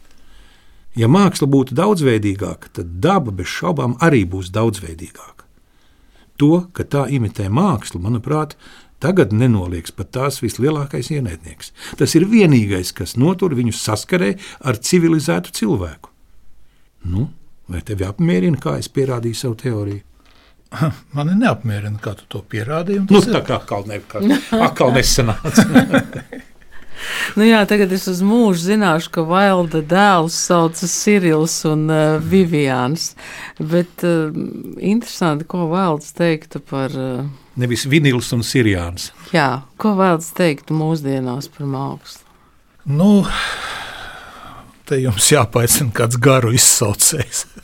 Ja 0.96 1.10
māksla 1.10 1.50
būtu 1.50 1.76
daudzveidīgāka, 1.76 2.69
tad 2.78 3.00
daba 3.02 3.34
bez 3.34 3.50
šaubām 3.50 3.98
arī 4.04 4.24
būs 4.30 4.52
daudzveidīgāka. 4.54 5.48
To, 6.38 6.67
ka 6.74 6.86
tā 6.86 7.08
imitē 7.13 7.50
mākslu, 7.50 8.02
manuprāt, 8.02 8.56
tagad 9.02 9.34
nenoliedz 9.34 9.91
pat 9.98 10.13
tās 10.15 10.39
vislielākais 10.43 11.12
ienaidnieks. 11.13 11.74
Tas 12.00 12.15
ir 12.17 12.28
vienīgais, 12.30 12.93
kas 12.96 13.17
notur 13.17 13.56
viņu 13.58 13.74
saskarē 13.76 14.34
ar 14.62 14.80
civilizētu 14.80 15.54
cilvēku. 15.60 16.10
Nu, 17.10 17.28
vai 17.67 17.82
tevi 17.86 18.06
apmierina, 18.08 18.58
kā 18.62 18.78
es 18.80 18.89
pierādīju 18.89 19.39
savu 19.39 19.60
teoriju? 19.60 20.06
Mani 21.15 21.36
neapmierina, 21.38 21.99
kā 22.01 22.15
tu 22.17 22.25
to 22.29 22.41
pierādīji. 22.49 23.05
Nu, 23.09 23.21
tā 23.25 23.43
kā 23.45 23.59
atkal, 23.59 23.86
ne, 23.89 23.99
atkal 24.57 24.93
nesanāca. 24.95 25.65
nu 27.38 27.47
jā, 27.47 27.62
tagad 27.69 27.93
es 27.95 28.07
uz 28.12 28.23
mūžu 28.25 28.67
zināšu, 28.71 29.12
ka 29.13 29.25
Vailda 29.27 29.83
dēls 29.93 30.38
saucas 30.49 30.95
Sirils 31.03 31.59
un 31.69 31.86
uh, 31.91 32.17
Vivians. 32.21 33.12
Bet 33.59 34.05
uh, 34.07 34.33
interesanti, 34.79 35.47
ko 35.49 35.67
Vailds 35.71 36.13
teiktu 36.17 36.63
par. 36.63 36.95
Uh, 36.97 37.23
Nevis 37.59 37.86
vinils 37.89 38.31
un 38.33 38.41
sirjāns. 38.45 39.12
Jā, 39.33 39.63
ko 39.77 39.93
Vailds 39.99 40.31
teiktu 40.38 40.75
mūsdienās 40.77 41.51
par 41.53 41.69
mākslu? 41.69 42.23
Nu, 42.89 43.12
te 44.89 44.99
jums 45.03 45.29
jāpaicina 45.31 45.93
kāds 45.95 46.19
garu 46.21 46.55
izsaucējs. 46.57 47.45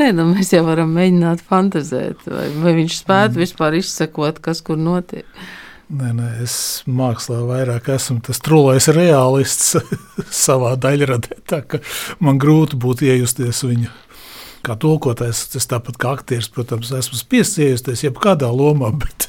Nē, 0.00 0.12
nu 0.16 0.30
mēs 0.30 0.54
jau 0.54 0.62
varam 0.64 0.94
mēģināt 0.96 1.42
fantazēt, 1.44 2.22
vai, 2.24 2.46
vai 2.62 2.76
viņš 2.78 3.00
spētu 3.02 3.36
mm. 3.36 3.42
vispār 3.42 3.74
izsekot, 3.76 4.38
kas 4.40 4.62
kur 4.64 4.78
notiek. 4.80 5.26
Nē, 5.90 6.12
nē, 6.16 6.28
es 6.44 6.54
mākslā 6.86 7.40
vairāk 7.48 7.90
esmu 7.92 8.20
tas 8.24 8.38
trulais 8.40 8.86
realists 8.94 9.74
savā 10.46 10.76
daļradē, 10.80 11.40
tā 11.50 11.60
ka 11.66 11.82
man 12.22 12.38
grūti 12.40 12.78
būtu 12.80 13.10
iejusties 13.10 13.64
viņu 13.66 13.90
kā 14.64 14.76
tulkotājs, 14.80 15.48
tas 15.52 15.68
tāpat 15.68 15.98
kā 16.00 16.14
aktieris, 16.16 16.48
protams, 16.52 16.94
esmu 16.96 17.20
piesiejies 17.32 18.06
jebkādā 18.06 18.48
lomā, 18.54 18.92
bet 19.02 19.28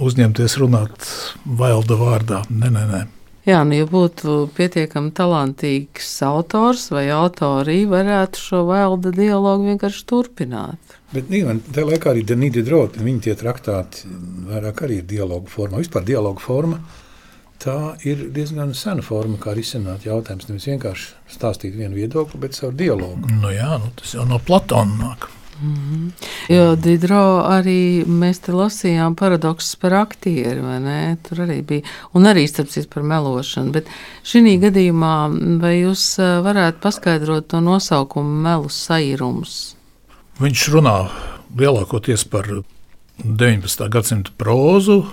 uzņemties 0.00 0.56
runāt 0.62 1.10
Vailda 1.44 2.00
vārdā. 2.00 2.42
Nē, 2.48 2.72
nē, 2.72 2.86
nē. 2.92 3.04
Jā, 3.46 3.60
nu, 3.62 3.76
ja 3.78 3.86
būtu 3.86 4.48
pietiekami 4.56 5.12
talantīgs 5.14 6.08
autors 6.26 6.88
vai 6.90 7.04
autori, 7.14 7.84
varētu 7.86 8.40
šo 8.42 8.62
vēlda 8.66 9.12
dialogu 9.14 9.68
vienkārši 9.68 10.02
turpināt. 10.10 10.96
Bet 11.12 11.30
Nīlan, 11.30 11.60
tajā 11.70 11.86
laikā 11.92 12.10
arī 12.10 12.24
Denīdi 12.26 12.64
Droti, 12.66 13.04
viņi 13.06 13.22
tie 13.28 13.36
traktāti 13.38 14.10
vairāk 14.48 14.82
arī 14.82 14.98
ir 14.98 15.06
dialogu 15.14 15.52
forma. 15.52 15.78
Vispār 15.78 16.02
dialogu 16.08 16.42
forma 16.42 16.80
tā 17.62 17.94
ir 18.02 18.26
diezgan 18.34 18.74
sena 18.74 19.06
forma, 19.06 19.38
kā 19.38 19.54
risināt 19.54 20.08
jautājumus. 20.10 20.50
Nevis 20.50 20.66
vienkārši 20.72 21.36
stāstīt 21.38 21.78
vienu 21.78 22.02
viedokli, 22.02 22.42
bet 22.42 22.58
caur 22.58 22.74
dialogu. 22.74 23.30
Nu 23.30 23.54
jā, 23.54 23.76
nu 23.78 23.94
tas 23.94 24.18
jau 24.18 24.26
no 24.26 24.42
Platona 24.42 24.98
nāk. 25.04 25.30
Mm 25.62 25.74
-hmm. 25.74 26.10
Jo 26.48 26.76
Digitro 26.76 27.42
arī 27.48 28.04
mēs 28.04 28.40
te 28.40 28.52
lasījām 28.52 29.14
paradoksus 29.14 29.76
par 29.76 29.94
aktieri, 29.94 30.60
vai 30.60 30.80
ne? 30.80 31.16
Tur 31.28 31.38
arī 31.38 31.62
bija, 31.62 31.82
un 32.12 32.22
arī 32.22 32.46
starp 32.48 32.68
citu 32.68 32.88
par 32.94 33.02
melošanu. 33.02 33.72
Bet 33.72 33.86
šī 34.24 34.60
gadījumā 34.60 35.14
vai 35.60 35.80
jūs 35.80 36.18
varētu 36.18 36.78
paskaidrot 36.80 37.48
to 37.48 37.60
nosaukumu 37.60 38.42
melu 38.42 38.68
sairums? 38.68 39.76
Viņš 40.40 40.68
runā 40.68 41.08
lielākoties 41.58 42.24
par 42.28 42.44
19. 43.24 43.88
gadsimta 43.88 44.30
prózu, 44.36 45.06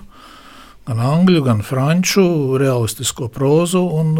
gan 0.87 0.99
angļu, 0.99 1.43
gan 1.45 1.61
franču 1.63 2.57
realistisko 2.59 3.29
prózu 3.31 3.79
un, 3.79 4.17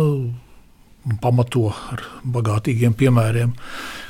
un 1.03 1.17
pamato 1.21 1.67
ar 1.91 2.05
bagātīgiem 2.23 2.95
piemēriem, 2.95 3.51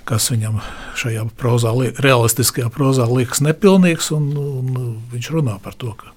kas 0.08 0.30
viņam 0.32 0.60
šajā 1.00 1.28
prozā, 1.40 1.74
realistiskajā 2.04 2.72
prozā 2.74 3.08
liekas 3.10 3.44
nepilnīgs. 3.46 4.12
Un, 4.16 4.32
un 4.38 4.98
viņš 5.14 5.30
runā 5.36 5.58
par 5.64 5.78
to, 5.80 5.94
ka, 6.00 6.12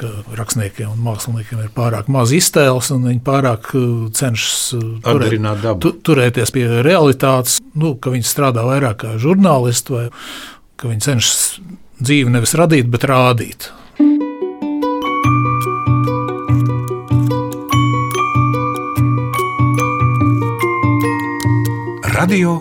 ka 0.00 0.10
rakstniekiem 0.40 0.92
un 0.92 1.04
māksliniekiem 1.04 1.64
ir 1.64 1.70
pārāk 1.76 2.10
maz 2.12 2.34
iztēles, 2.36 2.90
un 2.94 3.06
viņi 3.10 3.22
pārāk 3.26 3.70
uh, 3.78 3.86
cenšas 4.14 4.58
uh, 4.78 4.90
turēt, 5.04 5.38
tu, 5.84 5.94
turēties 6.10 6.54
pie 6.54 6.66
realitātes, 6.86 7.60
nu, 7.78 7.94
ka 7.96 8.14
viņi 8.14 8.28
strādā 8.28 8.66
vairāk 8.66 9.00
kā 9.04 9.14
žurnālisti, 9.22 9.96
vai 9.96 10.04
ka 10.80 10.90
viņi 10.90 11.08
cenšas 11.08 11.40
dzīvi 12.04 12.34
nevis 12.34 12.56
radīt, 12.58 12.90
bet 12.90 13.06
rādīt. 13.08 13.70
Radio 22.24 22.54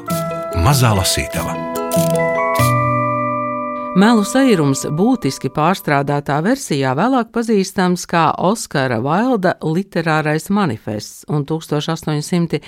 Mazā 0.60 0.90
Lasītava. 0.92 1.54
Melu 3.96 4.26
sairums 4.28 4.82
būtiski 4.92 5.48
pārstrādātā 5.56 6.44
versijā 6.44 6.92
vēlāk 7.00 7.32
pazīstams 7.32 8.04
kā 8.12 8.36
Oskara 8.44 9.00
Vailda 9.00 9.56
literārais 9.64 10.50
manifests 10.52 11.24
un 11.32 11.48
1891. 11.48 12.60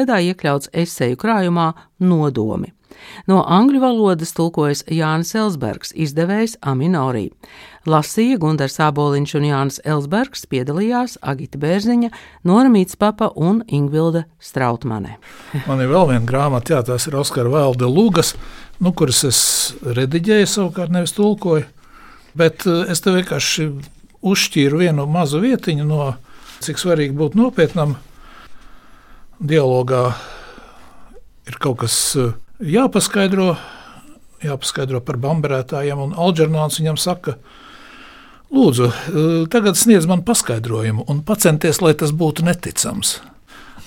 gadā 0.00 0.16
iekļauts 0.30 0.72
eseju 0.72 1.20
krājumā 1.20 1.68
Nodomi. 2.00 2.72
No 3.30 3.42
angļu 3.42 3.82
valodas 3.82 4.34
tulkojas 4.36 4.84
Jānis 4.90 5.34
Elsbergs, 5.38 5.92
izdevējs 5.94 6.58
Aminorī. 6.60 7.28
Lasīja 7.88 8.38
Gundars 8.38 8.78
Āboliņš 8.82 9.34
un 9.40 9.46
Jānis 9.48 9.80
Elsbergs, 9.82 10.44
piedalījās 10.50 11.16
Agita 11.18 11.58
Bērziņa, 11.62 12.12
Noramīts 12.46 12.98
Papa 12.98 13.32
un 13.34 13.64
Ingvilda 13.66 14.24
Strautmane. 14.38 15.16
Man 15.66 15.82
ir 15.82 15.90
vēl 15.90 16.12
viena 16.12 16.26
grāmata, 16.28 16.76
jā, 16.76 16.82
tās 16.92 17.08
ir 17.10 17.18
Oskara 17.18 17.50
Valde 17.50 17.90
Lūgas, 17.90 18.36
nu, 18.82 18.94
kuras 18.94 19.24
es 19.26 19.40
rediģēju 19.82 20.50
savukārt 20.50 20.94
nevis 20.94 21.16
tulkoju, 21.18 21.66
bet 22.38 22.66
eh, 22.70 22.84
es 22.92 23.02
te 23.02 23.14
vienkārši 23.14 23.68
uzšķīru 24.22 24.84
vienu 24.84 25.08
mazu 25.10 25.42
vietiņu 25.42 25.86
no 25.88 26.12
cik 26.62 26.78
svarīgi 26.78 27.16
būt 27.18 27.34
nopietnam 27.38 27.96
dialogā 29.42 30.12
ir 31.50 31.58
kaut 31.58 31.80
kas 31.82 31.96
eh, 32.20 32.30
jāpaskaidro, 32.62 33.56
jāpaskaidro 34.44 35.02
par 35.04 35.18
bamberētājiem. 35.22 36.00
Un 36.06 36.14
Alģernāns 36.18 36.78
viņam 36.80 36.98
saka, 37.00 37.36
lūdzu, 38.54 38.88
eh, 38.88 39.34
tagad 39.52 39.78
sniedz 39.78 40.08
man 40.10 40.24
paskaidrojumu 40.26 41.06
un 41.08 41.22
pacenties, 41.26 41.82
lai 41.82 41.94
tas 41.94 42.14
būtu 42.14 42.46
neticams. 42.46 43.20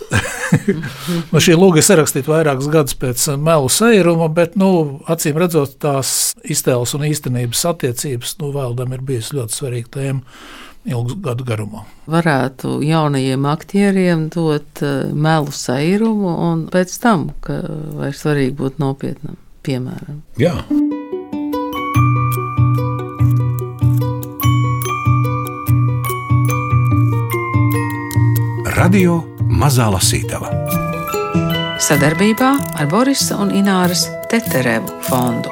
nu, 1.31 1.41
šī 1.41 1.55
lūga 1.57 1.81
ir 1.81 1.85
sarakstīta 1.87 2.29
vairākus 2.29 2.67
gadus 2.69 2.97
pēc 2.99 3.23
melu 3.41 3.71
sēruma, 3.71 4.27
bet, 4.29 4.53
nu, 4.59 5.01
acīm 5.09 5.39
redzot, 5.41 5.79
tās 5.81 6.35
iztēles 6.43 6.93
un 6.97 7.07
īstenības 7.09 7.63
attiecības 7.71 8.35
nu, 8.43 8.51
vēldam 8.53 8.93
ir 8.93 9.01
bijusi 9.07 9.39
ļoti 9.39 9.57
svarīga 9.57 9.93
tēma 9.97 10.21
ilgu 10.85 11.17
gadu 11.25 11.45
garumā. 11.47 11.85
Varētu 12.11 12.79
jaunajiem 12.85 13.47
aktieriem 13.49 14.27
dot 14.33 14.83
uh, 14.85 15.07
melu 15.11 15.53
sairumu, 15.53 16.35
un 16.49 16.65
pēc 16.73 16.97
tam, 17.01 17.29
ka 17.45 17.61
vairs 17.99 18.23
svarīgi 18.25 18.55
būt 18.59 18.81
nopietnam, 18.81 19.39
piemēram. 19.65 20.21
Jā. 20.41 20.57
Radio 28.75 29.21
Mazā 29.49 29.87
Lasītava 29.87 30.51
sadarbībā 31.85 32.49
ar 32.79 32.87
Borisa 32.89 33.37
un 33.41 33.51
Ināras 33.53 34.07
Teterevu 34.31 35.01
fondu. 35.05 35.51